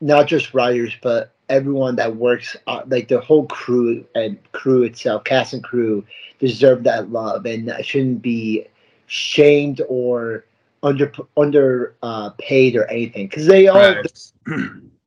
[0.00, 5.24] not just writers, but everyone that works, uh, like the whole crew and crew itself,
[5.24, 6.04] cast and crew,
[6.38, 8.66] deserve that love and shouldn't be
[9.06, 10.44] shamed or
[10.82, 13.94] under under uh, paid or anything because they all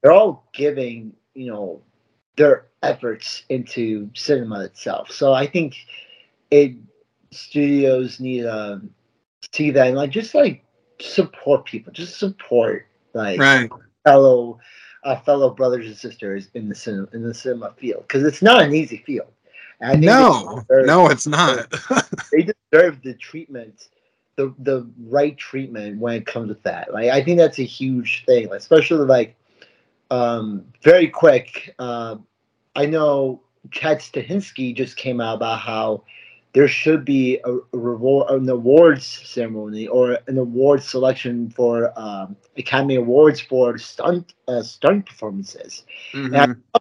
[0.01, 1.81] they're all giving you know
[2.37, 5.11] their efforts into cinema itself.
[5.11, 5.75] So I think
[6.51, 6.73] it
[7.31, 8.81] studios need to
[9.51, 10.63] see that and like just like
[11.01, 13.69] support people, just support like right.
[14.05, 14.59] fellow
[15.03, 18.61] uh, fellow brothers and sisters in the cinema in the cinema field because it's not
[18.61, 19.31] an easy field.
[19.79, 21.71] And No, deserve- no, it's not.
[22.31, 23.89] they deserve the treatment,
[24.35, 26.93] the the right treatment when it comes with that.
[26.93, 29.35] Like I think that's a huge thing, especially like
[30.11, 31.73] um very quick.
[31.79, 32.25] Um,
[32.75, 33.41] I know
[33.71, 36.03] Chad Stahelski just came out about how
[36.53, 42.35] there should be a, a reward, an awards ceremony or an award selection for um,
[42.57, 45.85] Academy Awards for stunt uh, stunt performances.
[46.13, 46.33] Mhm.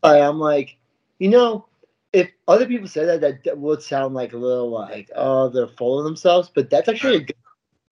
[0.02, 0.76] I- I'm like,
[1.18, 1.66] you know,
[2.12, 5.66] if other people say that, that, that would sound like a little like, oh, they're
[5.66, 6.50] full of themselves.
[6.54, 7.36] But that's actually a good.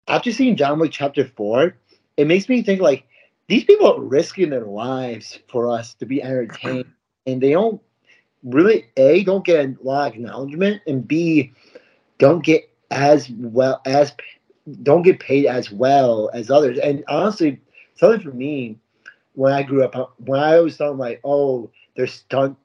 [0.08, 1.76] After seeing John Wick Chapter Four,
[2.16, 3.04] it makes me think like
[3.48, 6.86] these people are risking their lives for us to be entertained,
[7.26, 7.80] and they don't
[8.44, 11.52] really a don't get a lot of acknowledgement, and b
[12.18, 14.12] don't get as well as
[14.82, 16.78] don't get paid as well as others.
[16.78, 17.60] And honestly,
[17.96, 18.78] something for me
[19.34, 22.56] when I grew up, when I always thought like, oh, there's stunt,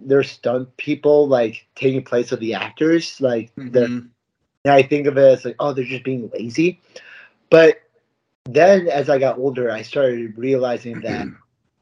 [0.00, 4.10] there's stunt people like taking place of the actors, like Mhm.
[4.64, 6.80] and I think of it as like, oh, they're just being lazy.
[7.50, 7.80] But
[8.44, 11.26] then as I got older, I started realizing that,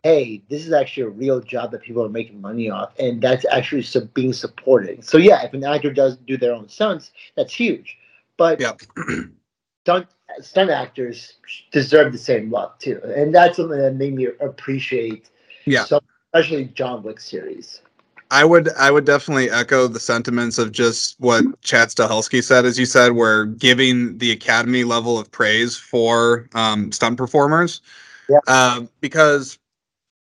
[0.03, 3.45] hey, this is actually a real job that people are making money off, and that's
[3.51, 5.05] actually su- being supported.
[5.05, 7.97] So yeah, if an actor does do their own stunts, that's huge.
[8.37, 8.83] But Yep.
[9.85, 10.07] stunt
[10.41, 11.35] stunt actors
[11.73, 15.31] deserve the same love too, and that's something that made me appreciate.
[15.65, 15.85] Yeah.
[15.85, 16.01] so,
[16.33, 17.83] especially John Wick series.
[18.31, 22.79] I would I would definitely echo the sentiments of just what Chad Stahelski said, as
[22.79, 27.81] you said, where giving the Academy level of praise for um, stunt performers,
[28.29, 28.41] Yeah.
[28.47, 29.59] Um, because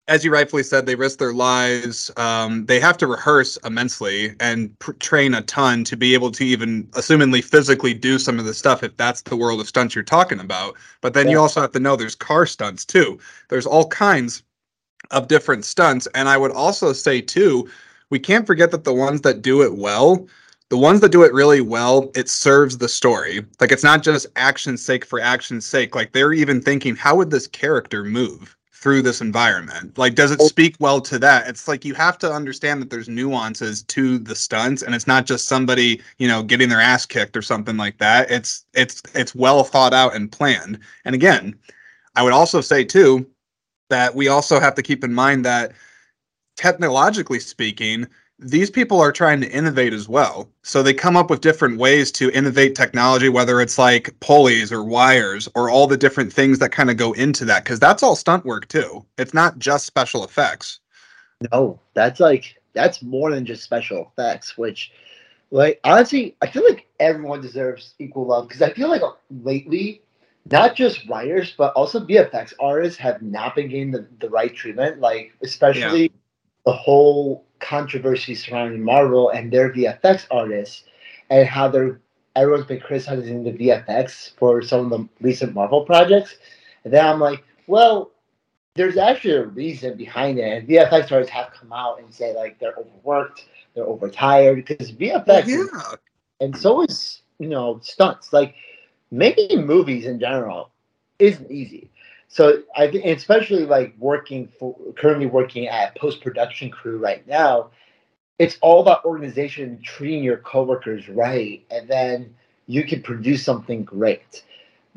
[0.10, 2.12] as you rightfully said, they risk their lives.
[2.18, 6.46] Um, they have to rehearse immensely and pr- train a ton to be able to
[6.46, 10.04] even, assumingly, physically do some of the stuff if that's the world of stunts you're
[10.04, 10.76] talking about.
[11.00, 13.18] But then you also have to know there's car stunts too.
[13.48, 14.44] There's all kinds
[15.12, 17.70] of different stunts, and I would also say too
[18.10, 20.28] we can't forget that the ones that do it well
[20.74, 23.46] the ones that do it really well it serves the story.
[23.62, 25.94] Like it's not just action's sake for action's sake.
[25.94, 29.96] Like they're even thinking how would this character move through this environment?
[30.00, 30.48] Like does it oh.
[30.48, 31.48] speak well to that?
[31.48, 35.28] It's like you have to understand that there's nuances to the stunts and it's not
[35.28, 38.32] just somebody you know getting their ass kicked or something like that.
[38.32, 40.80] It's it's it's well thought out and planned.
[41.06, 41.56] And again
[42.16, 43.28] i would also say too
[43.90, 45.72] that we also have to keep in mind that
[46.56, 48.08] technologically speaking,
[48.40, 50.50] these people are trying to innovate as well.
[50.64, 54.84] So they come up with different ways to innovate technology, whether it's like pulleys or
[54.84, 58.16] wires or all the different things that kind of go into that, because that's all
[58.16, 59.06] stunt work too.
[59.18, 60.80] It's not just special effects.
[61.52, 64.58] No, that's like that's more than just special effects.
[64.58, 64.92] Which,
[65.52, 70.02] like, honestly, I feel like everyone deserves equal love because I feel like lately,
[70.52, 75.00] not just writers but also VFX artists have not been getting the, the right treatment.
[75.00, 76.18] Like, especially yeah.
[76.66, 80.84] The whole controversy surrounding Marvel and their VFX artists
[81.30, 82.00] and how they're
[82.36, 86.36] everyone's been criticizing the VFX for some of the recent Marvel projects.
[86.84, 88.12] And then I'm like, well,
[88.76, 90.44] there's actually a reason behind it.
[90.44, 93.46] And VFX artists have come out and say like they're overworked,
[93.76, 95.96] they're overtired because VFX, well, oh, yeah.
[96.46, 98.34] and so is you know stunts.
[98.34, 98.56] Like
[99.12, 100.72] making movies in general
[101.20, 101.92] isn't easy.
[102.34, 107.70] So I think, especially like working for currently working at post production crew right now,
[108.40, 112.34] it's all about organization, treating your coworkers right, and then
[112.66, 114.44] you can produce something great.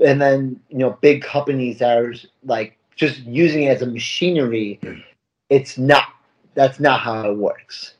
[0.03, 4.81] And then you know, big companies that are like just using it as a machinery,
[4.83, 5.03] mm.
[5.51, 6.05] it's not.
[6.55, 7.96] That's not how it works.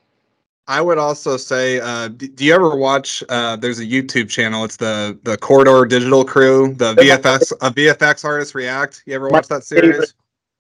[0.69, 3.23] I would also say, uh, do, do, you ever watch?
[3.29, 4.65] Uh, there's a YouTube channel.
[4.65, 9.03] It's the the Corridor Digital Crew, the VFX a VFX artist react.
[9.07, 9.91] You ever watch that series?
[9.93, 10.13] Favorite,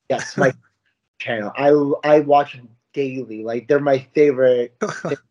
[0.08, 0.52] yes, my
[1.18, 1.52] channel.
[1.56, 1.70] I
[2.08, 2.58] I watch
[2.92, 3.42] daily.
[3.42, 4.76] Like they're my favorite.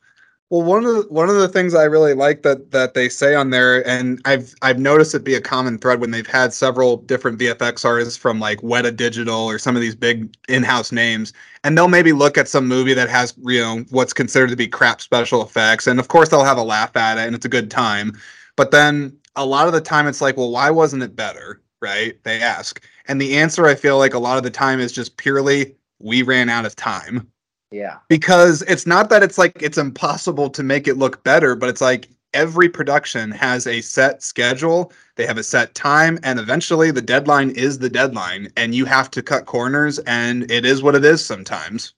[0.52, 3.34] Well, one of the, one of the things I really like that that they say
[3.34, 6.98] on there, and I've I've noticed it be a common thread when they've had several
[6.98, 11.76] different VFX artists from like Weta Digital or some of these big in-house names, and
[11.76, 15.02] they'll maybe look at some movie that has you know what's considered to be crap
[15.02, 17.72] special effects, and of course they'll have a laugh at it, and it's a good
[17.72, 18.14] time.
[18.56, 21.62] But then a lot of the time it's like, well, why wasn't it better?
[21.82, 22.24] Right?
[22.24, 25.18] They ask, and the answer I feel like a lot of the time is just
[25.18, 27.32] purely we ran out of time
[27.76, 27.98] yeah.
[28.08, 31.82] Because it's not that it's like it's impossible to make it look better, but it's
[31.82, 37.02] like every production has a set schedule, they have a set time, and eventually the
[37.02, 41.04] deadline is the deadline, and you have to cut corners, and it is what it
[41.04, 41.94] is sometimes.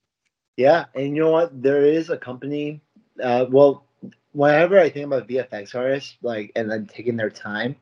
[0.56, 1.62] Yeah, and you know what?
[1.62, 2.82] There is a company.
[3.24, 3.86] Uh, well,
[4.32, 7.76] whenever I think about VFX artists, like, and then taking their time,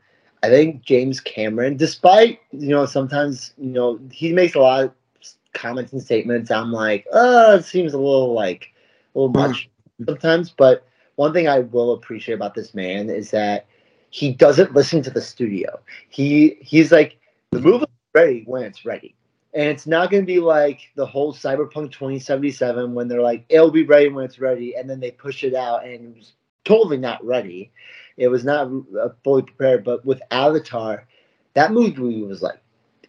[0.43, 4.93] I think James Cameron, despite you know sometimes you know he makes a lot
[5.55, 8.71] comments and statements, I'm like, oh, it seems a little like
[9.15, 9.69] a little much
[10.05, 10.51] sometimes.
[10.51, 13.65] But one thing I will appreciate about this man is that
[14.11, 15.79] he doesn't listen to the studio.
[16.09, 17.17] He he's like
[17.51, 19.15] the movie ready when it's ready.
[19.53, 23.71] And it's not going to be like the whole Cyberpunk 2077 when they're like, it'll
[23.71, 24.75] be ready when it's ready.
[24.75, 26.33] And then they push it out and it was
[26.65, 27.71] totally not ready.
[28.17, 29.85] It was not uh, fully prepared.
[29.85, 31.07] But with Avatar,
[31.53, 32.59] that movie was like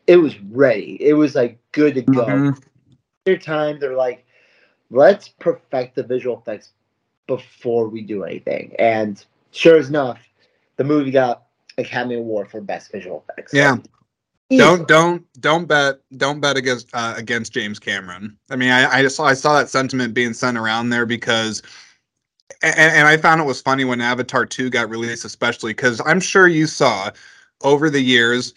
[0.07, 0.97] it was ready.
[1.01, 2.25] It was like good to go.
[2.25, 2.61] Mm-hmm.
[3.25, 4.25] Their time, they're like,
[4.91, 6.71] let's perfect the visual effects
[7.27, 8.75] before we do anything.
[8.79, 10.21] And sure enough,
[10.77, 11.47] the movie got
[11.79, 13.53] Academy Award for best visual effects.
[13.53, 13.79] Yeah.
[14.51, 18.37] don't don't don't bet don't bet against uh, against James Cameron.
[18.49, 21.63] I mean, I I saw I saw that sentiment being sent around there because,
[22.63, 26.21] and, and I found it was funny when Avatar two got released, especially because I'm
[26.21, 27.11] sure you saw
[27.63, 28.55] over the years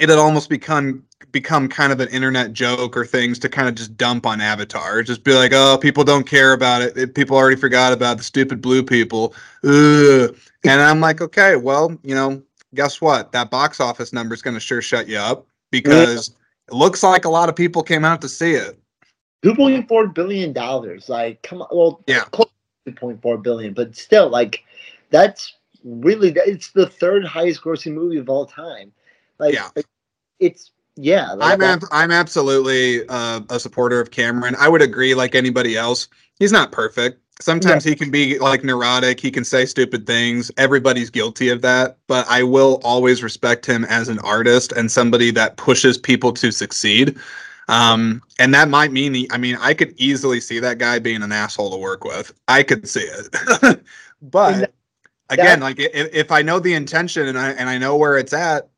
[0.00, 3.74] it had almost become become kind of an internet joke or things to kind of
[3.74, 5.02] just dump on Avatar.
[5.02, 7.14] Just be like, oh, people don't care about it.
[7.14, 9.34] people already forgot about the stupid blue people.
[9.64, 10.34] Ugh.
[10.64, 12.42] And I'm like, okay, well, you know,
[12.74, 13.32] guess what?
[13.32, 16.74] That box office number is going to sure shut you up because yeah.
[16.74, 18.78] it looks like a lot of people came out to see it.
[19.42, 21.08] Two point four billion dollars.
[21.08, 21.68] Like, come on.
[21.70, 24.64] Well, yeah, two point four billion, but still, like,
[25.10, 28.92] that's really it's the third highest grossing movie of all time.
[29.38, 29.68] Like, yeah.
[30.38, 31.32] it's yeah.
[31.32, 34.56] Like I'm ab- I'm absolutely uh, a supporter of Cameron.
[34.58, 36.08] I would agree, like anybody else.
[36.38, 37.20] He's not perfect.
[37.40, 37.90] Sometimes yeah.
[37.90, 39.20] he can be like neurotic.
[39.20, 40.50] He can say stupid things.
[40.56, 41.98] Everybody's guilty of that.
[42.08, 46.50] But I will always respect him as an artist and somebody that pushes people to
[46.50, 47.16] succeed.
[47.68, 51.22] Um, and that might mean the, I mean, I could easily see that guy being
[51.22, 52.32] an asshole to work with.
[52.48, 53.82] I could see it.
[54.22, 54.72] but
[55.28, 58.32] again, like if, if I know the intention and I and I know where it's
[58.32, 58.68] at,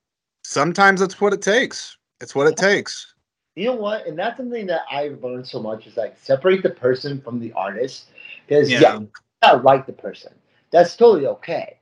[0.51, 1.97] sometimes that's what it takes.
[2.21, 3.15] It's what it takes.
[3.55, 4.07] You know what?
[4.07, 7.53] And that's something that I've learned so much is like separate the person from the
[7.53, 8.07] artist.
[8.47, 9.01] Because yeah, yeah
[9.43, 10.33] I like the person.
[10.73, 11.79] That's totally okay.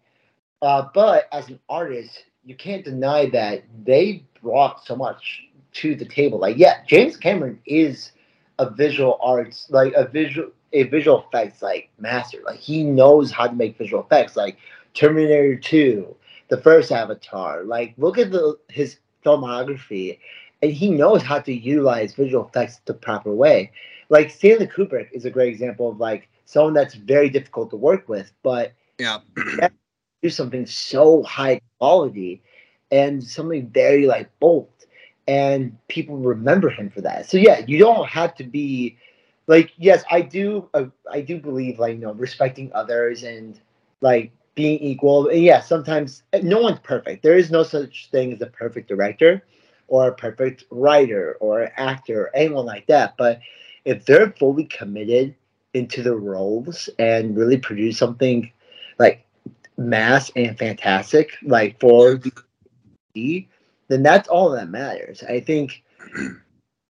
[0.60, 6.04] Uh, but as an artist, you can't deny that they brought so much to the
[6.04, 6.38] table.
[6.38, 8.12] Like, yeah, James Cameron is
[8.58, 12.38] a visual arts, like a visual a visual effects like master.
[12.44, 14.36] Like he knows how to make visual effects.
[14.36, 14.58] Like
[14.92, 16.14] Terminator 2,
[16.48, 17.64] the first Avatar.
[17.64, 20.18] Like look at the his filmography,
[20.62, 23.72] and he knows how to utilize visual effects the proper way.
[24.10, 28.08] Like Stanley Kubrick is a great example of like someone that's very difficult to work
[28.08, 29.18] with, but Yeah.
[30.22, 32.42] do something so high quality
[32.90, 34.68] and something very like bold
[35.26, 38.96] and people remember him for that so yeah you don't have to be
[39.46, 43.60] like yes i do uh, i do believe like you know respecting others and
[44.00, 45.28] like being equal.
[45.28, 47.22] And yeah sometimes eh, no one's perfect.
[47.22, 49.44] There is no such thing as a perfect director
[49.86, 53.14] or a perfect writer or actor or anyone like that.
[53.16, 53.40] But
[53.84, 55.36] if they're fully committed
[55.74, 58.50] into the roles and really produce something
[58.98, 59.24] like
[59.76, 63.46] mass and fantastic, like for the
[63.88, 65.22] then that's all that matters.
[65.22, 65.82] I think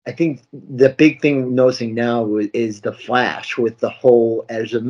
[0.06, 4.80] I think the big thing noticing now is the Flash with the whole Ezra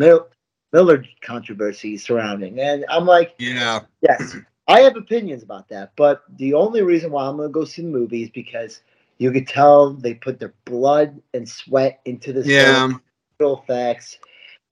[0.73, 6.55] Miller controversy surrounding, and I'm like, yeah, yes, I have opinions about that, but the
[6.55, 8.83] only reason why I'm gonna go see the movie is because
[9.19, 12.47] you could tell they put their blood and sweat into this.
[12.47, 12.93] Yeah.
[13.41, 14.19] Effects,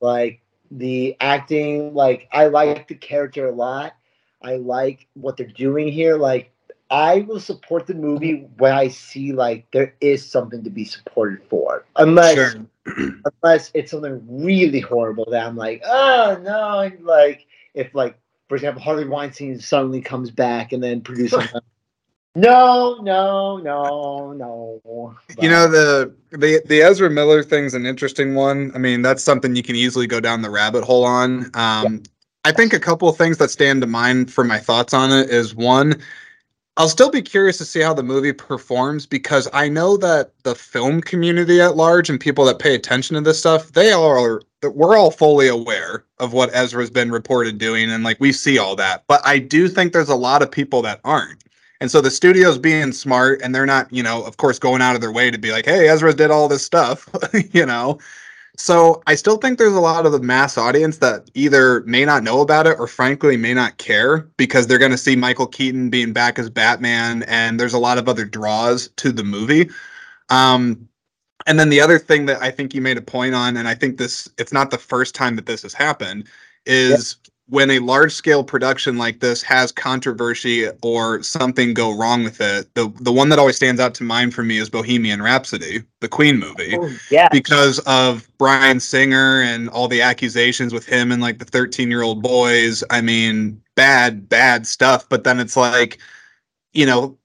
[0.00, 3.94] like the acting like i like the character a lot
[4.42, 6.52] i like what they're doing here like
[6.90, 11.40] i will support the movie when i see like there is something to be supported
[11.48, 12.66] for unless sure.
[13.42, 18.18] unless it's something really horrible that i'm like oh no like if like
[18.48, 21.44] for example harvey weinstein suddenly comes back and then produces
[22.36, 25.16] No, no, no, no.
[25.40, 28.72] You know the the the Ezra Miller thing's an interesting one.
[28.74, 31.46] I mean, that's something you can easily go down the rabbit hole on.
[31.54, 31.98] Um, yeah.
[32.44, 35.30] I think a couple of things that stand to mind for my thoughts on it
[35.30, 35.98] is one,
[36.78, 40.54] I'll still be curious to see how the movie performs because I know that the
[40.54, 44.96] film community at large and people that pay attention to this stuff, they are we're
[44.96, 49.04] all fully aware of what Ezra's been reported doing and like we see all that.
[49.06, 51.44] But I do think there's a lot of people that aren't.
[51.80, 54.94] And so the studio's being smart and they're not, you know, of course, going out
[54.94, 57.08] of their way to be like, hey, Ezra did all this stuff,
[57.52, 57.98] you know.
[58.58, 62.22] So I still think there's a lot of the mass audience that either may not
[62.22, 65.90] know about it or frankly may not care because they're going to see Michael Keaton
[65.90, 69.68] being back as Batman and there's a lot of other draws to the movie.
[70.30, 70.88] Um,
[71.46, 73.74] and then the other thing that I think you made a point on, and I
[73.74, 76.26] think this, it's not the first time that this has happened,
[76.64, 77.16] is
[77.48, 82.72] when a large scale production like this has controversy or something go wrong with it,
[82.74, 86.08] the the one that always stands out to mind for me is Bohemian Rhapsody, the
[86.08, 86.76] Queen movie.
[86.76, 87.28] Oh, yeah.
[87.30, 92.02] Because of Bryan Singer and all the accusations with him and like the 13 year
[92.02, 92.82] old boys.
[92.90, 95.08] I mean, bad, bad stuff.
[95.08, 95.98] But then it's like,
[96.72, 97.16] you know,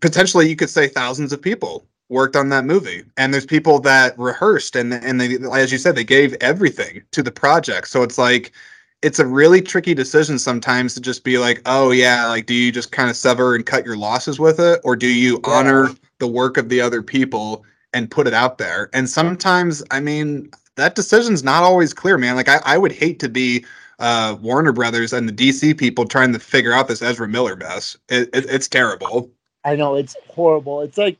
[0.00, 4.18] potentially you could say thousands of people worked on that movie and there's people that
[4.18, 8.18] rehearsed and and they as you said they gave everything to the project so it's
[8.18, 8.52] like
[9.02, 12.70] it's a really tricky decision sometimes to just be like, oh yeah, like do you
[12.72, 15.52] just kind of sever and cut your losses with it, or do you yeah.
[15.52, 18.88] honor the work of the other people and put it out there?
[18.92, 22.36] And sometimes, I mean, that decision's not always clear, man.
[22.36, 23.64] Like I, I would hate to be
[23.98, 27.96] uh, Warner Brothers and the DC people trying to figure out this Ezra Miller mess.
[28.08, 29.30] It, it, it's terrible.
[29.64, 30.80] I know it's horrible.
[30.80, 31.18] It's like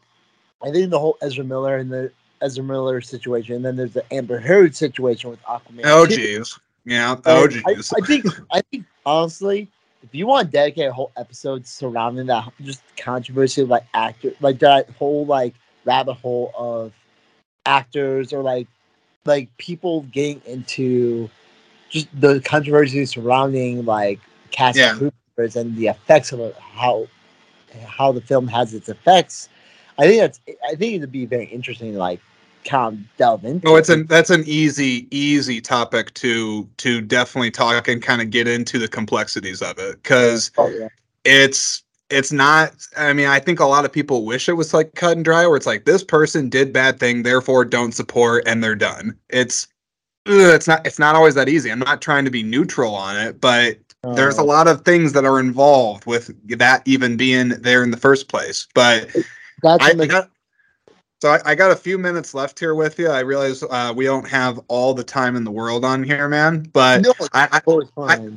[0.62, 4.04] I think the whole Ezra Miller and the Ezra Miller situation, and then there's the
[4.12, 5.82] Amber Heard situation with Aquaman.
[5.84, 6.58] Oh, jeez.
[6.84, 7.16] Yeah.
[7.24, 9.68] Oh, I, I, think I think honestly,
[10.02, 14.32] if you want to dedicate a whole episode surrounding that just controversy of like actor
[14.40, 16.92] like that whole like rabbit hole of
[17.66, 18.66] actors or like
[19.24, 21.30] like people getting into
[21.88, 24.18] just the controversy surrounding like
[24.50, 24.98] cast yeah.
[25.36, 27.06] and the effects of it, how
[27.86, 29.48] how the film has its effects.
[29.98, 32.20] I think that's I think it'd be very interesting like
[32.70, 33.68] of delve into.
[33.68, 38.30] Oh, it's an that's an easy easy topic to to definitely talk and kind of
[38.30, 40.88] get into the complexities of it because oh, yeah.
[41.24, 44.94] it's it's not i mean i think a lot of people wish it was like
[44.94, 48.62] cut and dry where it's like this person did bad thing therefore don't support and
[48.62, 49.66] they're done it's
[50.26, 53.40] it's not it's not always that easy i'm not trying to be neutral on it
[53.40, 53.78] but
[54.14, 54.44] there's a oh.
[54.44, 58.68] lot of things that are involved with that even being there in the first place
[58.74, 59.08] but
[59.62, 60.28] that's I,
[61.22, 63.06] so I, I, got a few minutes left here with you.
[63.06, 66.64] I realize uh, we don't have all the time in the world on here, man.
[66.72, 67.60] But no, I,
[67.96, 68.30] I,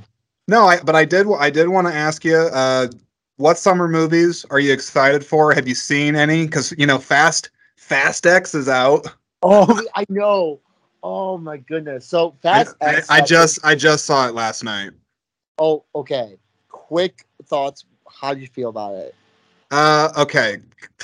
[0.48, 2.90] no, I but I did I did want to ask you, uh,
[3.38, 5.52] what summer movies are you excited for?
[5.52, 6.46] Have you seen any?
[6.46, 9.08] Because you know, Fast Fast X is out.
[9.42, 10.60] Oh, I know.
[11.02, 12.06] Oh my goodness.
[12.06, 13.10] So Fast I, X.
[13.10, 14.92] I, I just I just saw it last night.
[15.58, 16.38] Oh, okay.
[16.70, 17.86] Quick thoughts.
[18.08, 19.16] How do you feel about it?
[19.72, 20.58] Uh, okay.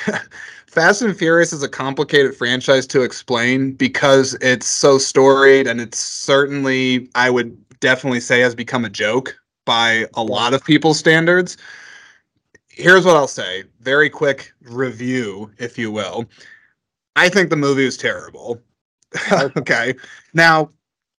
[0.67, 5.99] Fast and Furious is a complicated franchise to explain because it's so storied and it's
[5.99, 11.57] certainly, I would definitely say, has become a joke by a lot of people's standards.
[12.69, 16.25] Here's what I'll say very quick review, if you will.
[17.17, 18.61] I think the movie is terrible.
[19.57, 19.93] okay.
[20.33, 20.69] Now,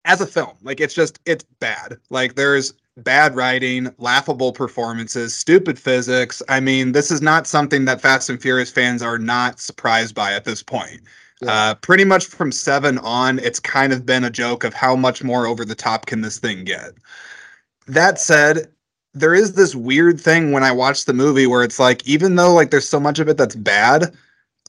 [0.04, 0.56] as a film.
[0.62, 1.98] Like it's just it's bad.
[2.10, 6.42] Like there's bad writing, laughable performances, stupid physics.
[6.48, 10.32] I mean, this is not something that Fast and Furious fans are not surprised by
[10.32, 11.00] at this point.
[11.40, 11.52] Yeah.
[11.52, 15.24] Uh, pretty much from seven on, it's kind of been a joke of how much
[15.24, 16.92] more over the top can this thing get.
[17.86, 18.68] That said,
[19.14, 22.54] there is this weird thing when I watch the movie where it's like, even though
[22.54, 24.14] like there's so much of it that's bad,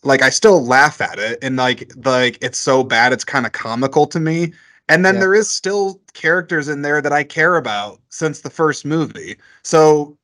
[0.04, 3.52] like I still laugh at it and like like it's so bad it's kind of
[3.52, 4.54] comical to me.
[4.90, 5.22] And then yeah.
[5.22, 9.38] there is still characters in there that I care about since the first movie.
[9.64, 10.18] So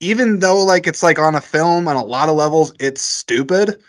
[0.00, 3.80] even though like it's like on a film on a lot of levels it's stupid,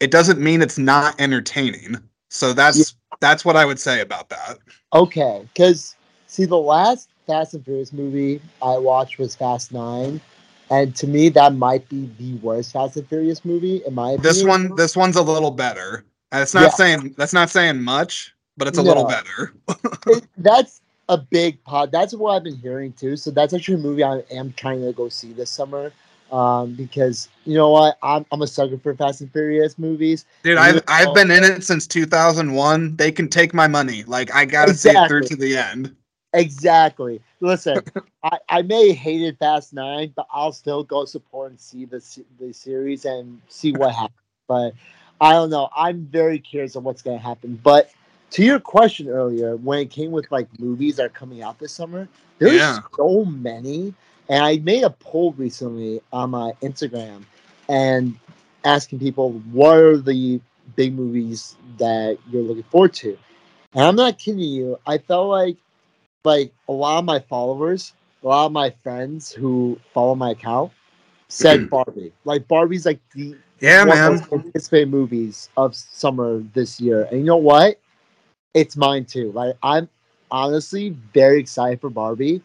[0.00, 1.96] it doesn't mean it's not entertaining.
[2.28, 3.16] So that's yeah.
[3.20, 4.58] that's what I would say about that.
[4.92, 5.96] Okay, cuz
[6.26, 10.20] see the last Fast and Furious movie I watched was Fast 9
[10.70, 14.22] and to me that might be the worst Fast and Furious movie in my opinion.
[14.22, 16.04] This one this one's a little better.
[16.30, 16.68] That's not yeah.
[16.70, 18.88] saying that's not saying much, but it's a no.
[18.88, 19.54] little better.
[20.06, 21.92] it, that's a big pod.
[21.92, 23.16] That's what I've been hearing too.
[23.16, 25.92] So that's actually a movie I am trying to go see this summer.
[26.32, 30.24] Um, because you know what, I'm I'm a sucker for Fast and Furious movies.
[30.42, 32.96] Dude, I've I've been in it since 2001.
[32.96, 34.02] They can take my money.
[34.04, 34.98] Like I gotta exactly.
[34.98, 35.94] see it through to the end.
[36.32, 37.20] Exactly.
[37.40, 37.80] Listen,
[38.24, 42.04] I, I may hated Fast Nine, but I'll still go support and see the
[42.40, 44.18] the series and see what happens.
[44.48, 44.74] But
[45.20, 45.68] I don't know.
[45.74, 47.58] I'm very curious of what's going to happen.
[47.62, 47.90] But
[48.36, 51.72] to your question earlier, when it came with like movies that are coming out this
[51.72, 52.06] summer,
[52.38, 52.80] there's yeah.
[52.94, 53.94] so many.
[54.28, 57.24] And I made a poll recently on my Instagram
[57.70, 58.14] and
[58.62, 60.38] asking people what are the
[60.74, 63.16] big movies that you're looking forward to.
[63.72, 64.78] And I'm not kidding you.
[64.86, 65.56] I felt like
[66.22, 70.72] like a lot of my followers, a lot of my friends who follow my account
[71.28, 72.12] said Barbie.
[72.26, 77.08] Like Barbie's like the yeah man Most anticipated movies of summer this year.
[77.10, 77.80] And you know what?
[78.56, 79.30] It's mine too.
[79.32, 79.88] Like I'm
[80.30, 82.42] honestly very excited for Barbie.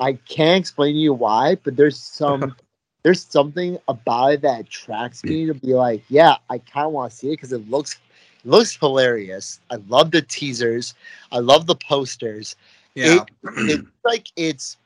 [0.00, 2.56] I can't explain to you why, but there's some
[3.02, 7.12] there's something about it that attracts me to be like, yeah, I kind of want
[7.12, 7.98] to see it because it looks
[8.42, 9.60] it looks hilarious.
[9.70, 10.94] I love the teasers.
[11.30, 12.56] I love the posters.
[12.94, 14.78] Yeah, it, it's like it's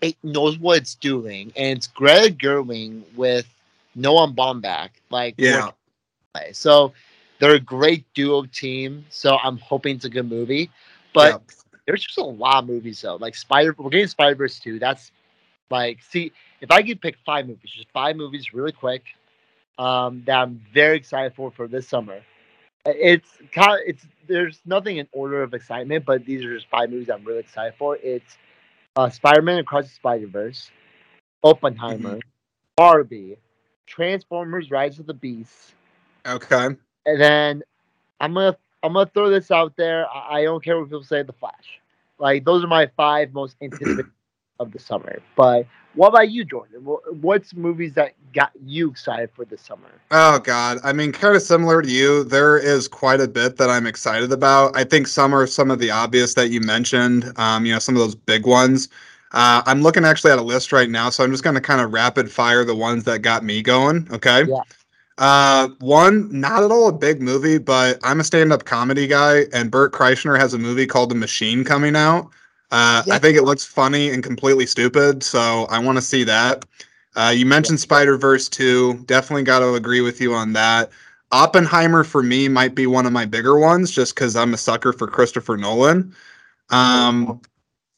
[0.00, 3.46] it knows what it's doing, and it's Greta Gerwig with
[3.94, 4.90] Noah Baumbach.
[5.10, 5.70] Like, yeah.
[6.52, 6.92] So
[7.42, 10.70] they're a great duo team, so I'm hoping it's a good movie.
[11.12, 11.54] But yeah.
[11.88, 13.16] there's just a lot of movies though.
[13.16, 14.78] Like Spider, we're getting Spider Verse two.
[14.78, 15.10] That's
[15.68, 16.30] like, see,
[16.60, 19.02] if I could pick five movies, just five movies, really quick,
[19.76, 22.20] um, that I'm very excited for for this summer.
[22.86, 26.90] It's kind of, it's there's nothing in order of excitement, but these are just five
[26.90, 27.96] movies I'm really excited for.
[27.96, 28.38] It's
[28.94, 30.70] uh, Spider-Man Across the Spider-Verse,
[31.42, 32.28] Oppenheimer, mm-hmm.
[32.76, 33.36] Barbie,
[33.86, 35.74] Transformers: Rise of the Beasts.
[36.24, 36.76] Okay.
[37.06, 37.62] And then
[38.20, 40.06] I'm gonna I'm gonna throw this out there.
[40.08, 41.22] I, I don't care what people say.
[41.22, 41.80] The Flash,
[42.18, 44.06] like those are my five most anticipated
[44.60, 45.20] of the summer.
[45.36, 46.80] But what about you, Jordan?
[47.20, 49.90] What's movies that got you excited for the summer?
[50.10, 52.24] Oh God, I mean, kind of similar to you.
[52.24, 54.76] There is quite a bit that I'm excited about.
[54.76, 57.32] I think some are some of the obvious that you mentioned.
[57.36, 58.88] Um, you know, some of those big ones.
[59.32, 61.80] Uh, I'm looking actually at a list right now, so I'm just going to kind
[61.80, 64.06] of rapid fire the ones that got me going.
[64.12, 64.44] Okay.
[64.44, 64.60] Yeah.
[65.18, 69.70] Uh, one, not at all a big movie, but I'm a stand-up comedy guy, and
[69.70, 72.30] Bert Kreischer has a movie called The Machine coming out.
[72.70, 73.14] Uh, yeah.
[73.14, 76.64] I think it looks funny and completely stupid, so I want to see that.
[77.14, 77.82] Uh, you mentioned yeah.
[77.82, 79.04] Spider Verse 2.
[79.04, 80.90] Definitely got to agree with you on that.
[81.30, 84.92] Oppenheimer for me might be one of my bigger ones, just because I'm a sucker
[84.92, 86.14] for Christopher Nolan.
[86.70, 87.40] Um,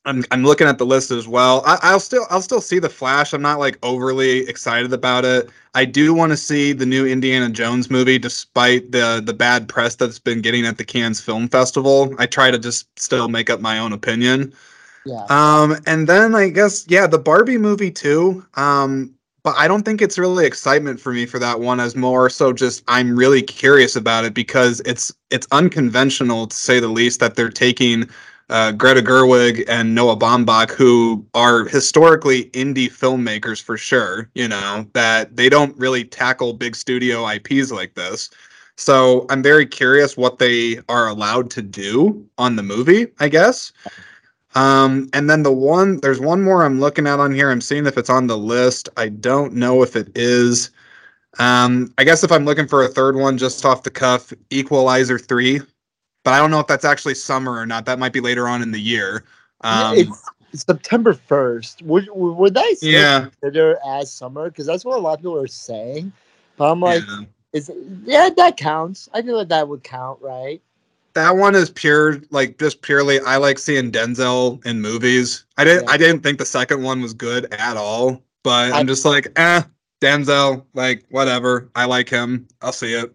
[0.07, 1.63] I'm I'm looking at the list as well.
[1.67, 3.33] I, will still I'll still see the Flash.
[3.33, 5.51] I'm not like overly excited about it.
[5.75, 9.95] I do want to see the new Indiana Jones movie, despite the the bad press
[9.97, 12.15] that's been getting at the Cannes Film Festival.
[12.19, 14.53] I try to just still make up my own opinion.
[15.07, 15.25] Yeah.
[15.29, 18.45] Um, and then I guess yeah, the Barbie movie too.
[18.55, 22.31] Um, but I don't think it's really excitement for me for that one as more
[22.31, 27.21] so just I'm really curious about it because it's it's unconventional to say the least
[27.21, 28.09] that they're taking
[28.51, 34.87] uh, Greta Gerwig and Noah Baumbach, who are historically indie filmmakers for sure, you know,
[34.93, 38.31] that they don't really tackle big studio IPs like this.
[38.77, 43.73] So I'm very curious what they are allowed to do on the movie, I guess.
[44.57, 47.51] Um, and then the one, there's one more I'm looking at on here.
[47.51, 48.89] I'm seeing if it's on the list.
[48.97, 50.71] I don't know if it is.
[51.39, 55.19] Um, I guess if I'm looking for a third one just off the cuff, Equalizer
[55.19, 55.61] 3
[56.25, 57.87] but I don't know if that's actually summer or not.
[57.87, 59.25] That might be later on in the year.
[59.61, 61.83] Um, it's, September first.
[61.83, 63.29] Would would they yeah.
[63.41, 64.51] consider as summer?
[64.51, 66.13] Because that's what a lot of people are saying.
[66.57, 67.21] But I'm like, yeah.
[67.53, 67.71] is
[68.05, 69.09] yeah that counts?
[69.15, 70.61] I feel like that would count, right?
[71.15, 73.21] that one is pure, like just purely.
[73.21, 75.45] I like seeing Denzel in movies.
[75.57, 75.85] I didn't.
[75.85, 75.93] Yeah.
[75.93, 78.23] I didn't think the second one was good at all.
[78.43, 79.63] But I- I'm just like, eh,
[80.01, 80.65] Denzel.
[80.75, 81.71] Like whatever.
[81.75, 82.47] I like him.
[82.61, 83.15] I'll see it.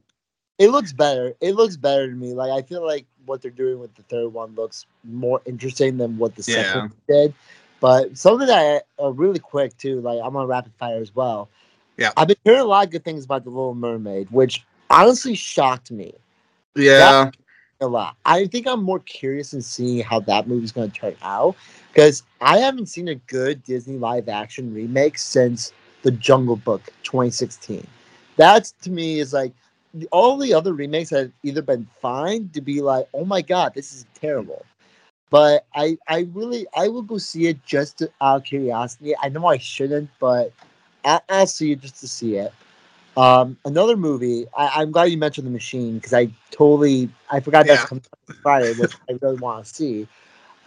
[0.59, 1.33] It looks better.
[1.39, 2.33] It looks better to me.
[2.33, 6.17] Like I feel like what they're doing with the third one looks more interesting than
[6.17, 6.79] what the second Yeah.
[6.81, 7.33] one did.
[7.79, 11.49] But something that I, uh, really quick too, like I'm on rapid fire as well.
[11.97, 12.11] Yeah.
[12.17, 15.91] I've been hearing a lot of good things about the Little Mermaid, which honestly shocked
[15.91, 16.13] me
[16.75, 17.31] Yeah.
[17.79, 18.17] a lot.
[18.25, 21.55] I think I'm more curious in seeing how that movie's going to turn out
[21.93, 27.87] because I haven't seen a good Disney live action remake since The Jungle Book 2016.
[28.35, 29.53] That to me is like
[30.11, 33.93] all the other remakes have either been fine to be like, oh my god, this
[33.93, 34.65] is terrible.
[35.29, 39.13] But I, I really, I will go see it just to, out of curiosity.
[39.21, 40.51] I know I shouldn't, but
[41.05, 42.51] I, I'll see it just to see it.
[43.15, 44.45] Um, another movie.
[44.57, 47.87] I, I'm glad you mentioned the machine because I totally I forgot that's Yeah.
[47.87, 48.03] coming
[48.41, 50.07] Friday, which I really want to see.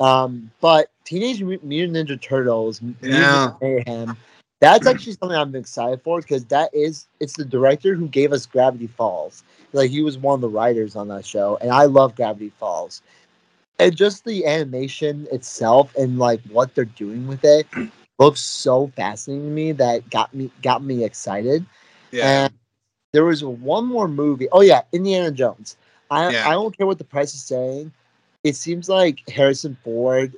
[0.01, 3.53] Um, but Teenage Mutant Ninja Turtles, Yeah.
[3.61, 4.17] Mayhem.
[4.63, 8.47] That's actually something I'm excited for because that is it's the director who gave us
[8.47, 9.43] Gravity Falls.
[9.73, 13.03] Like he was one of the writers on that show, and I love Gravity Falls.
[13.81, 17.67] And just the animation itself and like what they're doing with it
[18.21, 21.67] looks so fascinating to me that got me got me excited.
[22.13, 22.45] Yeah.
[22.45, 22.55] And
[23.13, 24.47] there was one more movie.
[24.53, 25.77] Oh yeah, Indiana Jones.
[26.09, 26.49] I Yeah.
[26.49, 27.91] I don't care what the price is saying.
[28.45, 30.33] It seems like Harrison Ford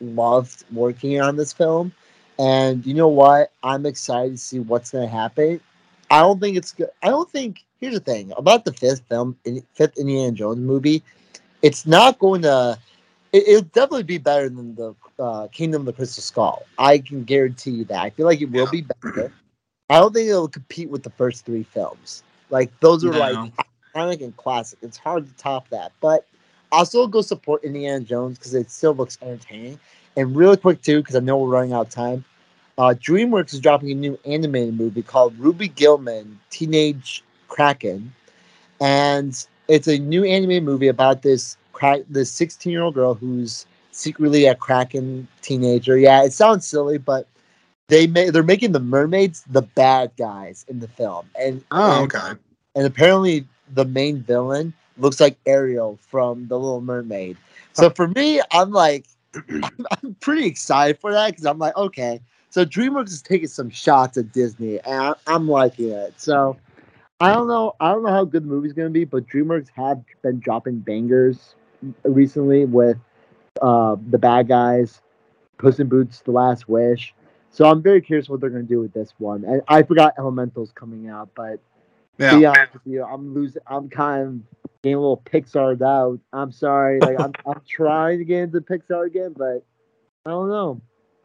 [0.00, 1.92] loved working on this film,
[2.38, 3.52] and you know what?
[3.62, 5.60] I'm excited to see what's going to happen.
[6.10, 6.90] I don't think it's good.
[7.02, 7.64] I don't think.
[7.80, 9.36] Here's the thing about the fifth film,
[9.74, 11.02] fifth Indiana Jones movie.
[11.62, 12.78] It's not going to.
[13.32, 16.64] It, it'll definitely be better than the uh, Kingdom of the Crystal Skull.
[16.78, 18.02] I can guarantee you that.
[18.02, 19.32] I feel like it will be better.
[19.90, 22.22] I don't think it'll compete with the first three films.
[22.50, 23.18] Like those are No.
[23.18, 24.78] like iconic and classic.
[24.82, 25.92] It's hard to top that.
[26.00, 26.26] But
[26.72, 29.78] I'll still go support Indiana Jones because it still looks entertaining.
[30.16, 32.24] And really quick too, because I know we're running out of time.
[32.76, 38.12] Uh, DreamWorks is dropping a new animated movie called Ruby Gillman Teenage Kraken,
[38.80, 43.66] and it's a new animated movie about this crack, this 16 year old girl who's
[43.90, 45.98] secretly a Kraken teenager.
[45.98, 47.26] Yeah, it sounds silly, but
[47.88, 52.12] they may they're making the mermaids the bad guys in the film, and Oh, and-
[52.14, 52.40] okay.
[52.76, 53.44] and apparently
[53.74, 57.36] the main villain looks like Ariel from The Little Mermaid.
[57.72, 59.04] So for me, I'm like,
[60.02, 62.20] I'm, pretty excited for that because I'm like, okay,
[62.50, 66.14] so DreamWorks is taking some shots at Disney, and I, I'm liking it.
[66.20, 66.56] So
[67.20, 70.02] I don't know, I don't know how good the movie's gonna be, but DreamWorks have
[70.22, 71.54] been dropping bangers
[72.04, 72.96] recently with
[73.60, 75.00] uh, the bad guys,
[75.58, 77.14] Puss in Boots, The Last Wish.
[77.50, 79.44] So I'm very curious what they're gonna do with this one.
[79.44, 81.60] And I forgot Elemental's coming out, but
[82.18, 82.38] to Yeah.
[82.38, 83.62] be honest with you, I'm losing.
[83.66, 86.20] I'm kind of getting a little Pixar out.
[86.32, 87.00] I'm sorry.
[87.00, 89.64] Like I'm, I'm trying to get into Pixar again, but
[90.26, 90.80] I don't know.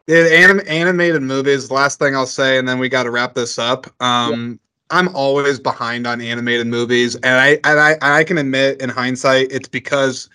[0.08, 1.72] Yeah, anim- animated movies.
[1.72, 3.88] Last thing I'll say, and then we got to wrap this up.
[4.02, 8.82] Um, I'm always behind on animated movies, and I and I and I can admit,
[8.82, 10.30] in hindsight, it's because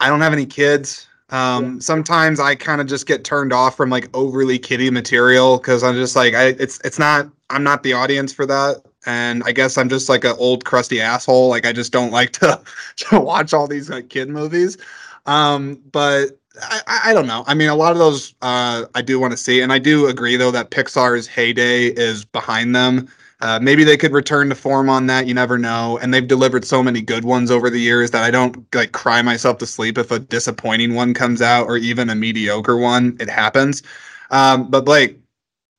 [0.00, 1.08] I don't have any kids.
[1.30, 5.82] Um, Sometimes I kind of just get turned off from like overly kiddie material because
[5.82, 7.28] I'm just like, I it's it's not.
[7.50, 11.00] I'm not the audience for that, and I guess I'm just like an old crusty
[11.00, 11.48] asshole.
[11.48, 12.60] Like I just don't like to
[12.96, 14.76] to watch all these like kid movies.
[15.26, 17.44] Um, but I, I don't know.
[17.46, 20.06] I mean, a lot of those uh, I do want to see, and I do
[20.06, 23.08] agree though that Pixar's heyday is behind them.
[23.40, 25.26] Uh, maybe they could return to form on that.
[25.26, 25.96] You never know.
[26.02, 29.22] And they've delivered so many good ones over the years that I don't like cry
[29.22, 33.16] myself to sleep if a disappointing one comes out or even a mediocre one.
[33.20, 33.84] It happens.
[34.30, 35.20] Um, but Blake,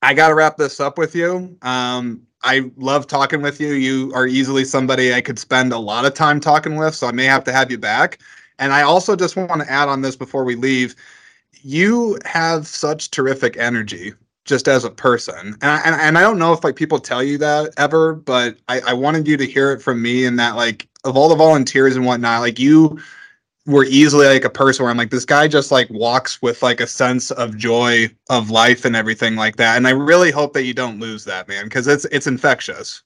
[0.02, 1.58] I got to wrap this up with you.
[1.62, 3.74] Um, I love talking with you.
[3.74, 7.12] You are easily somebody I could spend a lot of time talking with, so I
[7.12, 8.20] may have to have you back.
[8.60, 10.96] And I also just want to add on this before we leave.
[11.62, 14.14] You have such terrific energy
[14.46, 15.56] just as a person.
[15.62, 18.58] And I, and, and I don't know if like people tell you that ever, but
[18.68, 21.36] I, I wanted you to hear it from me and that like of all the
[21.36, 23.00] volunteers and whatnot, like you
[23.70, 26.82] were easily like a person where I'm like, this guy just like walks with like
[26.82, 29.78] a sense of joy of life and everything like that.
[29.78, 33.04] And I really hope that you don't lose that, man, because it's it's infectious.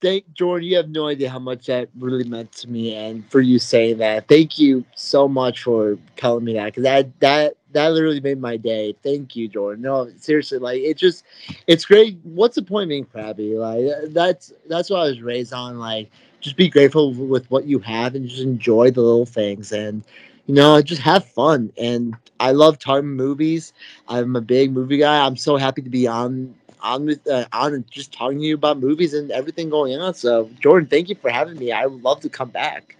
[0.00, 0.66] Thank Jordan.
[0.66, 3.98] You have no idea how much that really meant to me, and for you saying
[3.98, 4.28] that.
[4.28, 8.56] Thank you so much for telling me that because that that that literally made my
[8.56, 8.94] day.
[9.02, 9.82] Thank you, Jordan.
[9.82, 11.24] No, seriously, like it just,
[11.66, 12.16] it's great.
[12.22, 13.56] What's the point of being crabby?
[13.56, 15.78] Like that's that's what I was raised on.
[15.78, 20.04] Like just be grateful with what you have and just enjoy the little things and
[20.46, 21.72] you know just have fun.
[21.78, 23.72] And I love talking movies.
[24.08, 25.24] I'm a big movie guy.
[25.26, 28.78] I'm so happy to be on on with uh, on just talking to you about
[28.80, 30.14] movies and everything going on.
[30.14, 31.72] So Jordan, thank you for having me.
[31.72, 32.97] I would love to come back.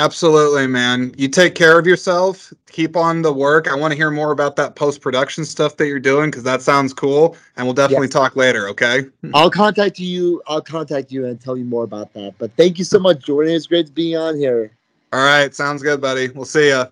[0.00, 1.12] Absolutely, man.
[1.18, 2.54] You take care of yourself.
[2.72, 3.68] Keep on the work.
[3.68, 6.62] I want to hear more about that post production stuff that you're doing because that
[6.62, 7.36] sounds cool.
[7.58, 8.14] And we'll definitely Yes.
[8.14, 8.66] talk later.
[8.70, 9.04] Okay.
[9.34, 10.40] I'll contact you.
[10.46, 12.32] I'll contact you and tell you more about that.
[12.38, 13.52] But thank you so much, Jordan.
[13.52, 14.72] It's great to be on here.
[15.12, 15.54] All right.
[15.54, 16.28] Sounds good, buddy.
[16.30, 16.86] We'll see ya.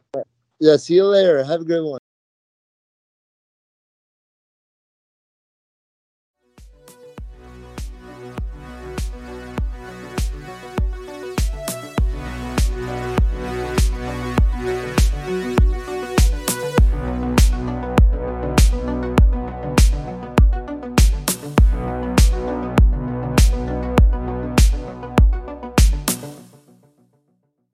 [0.61, 1.43] Yeah, see you later.
[1.43, 2.01] Have a good one.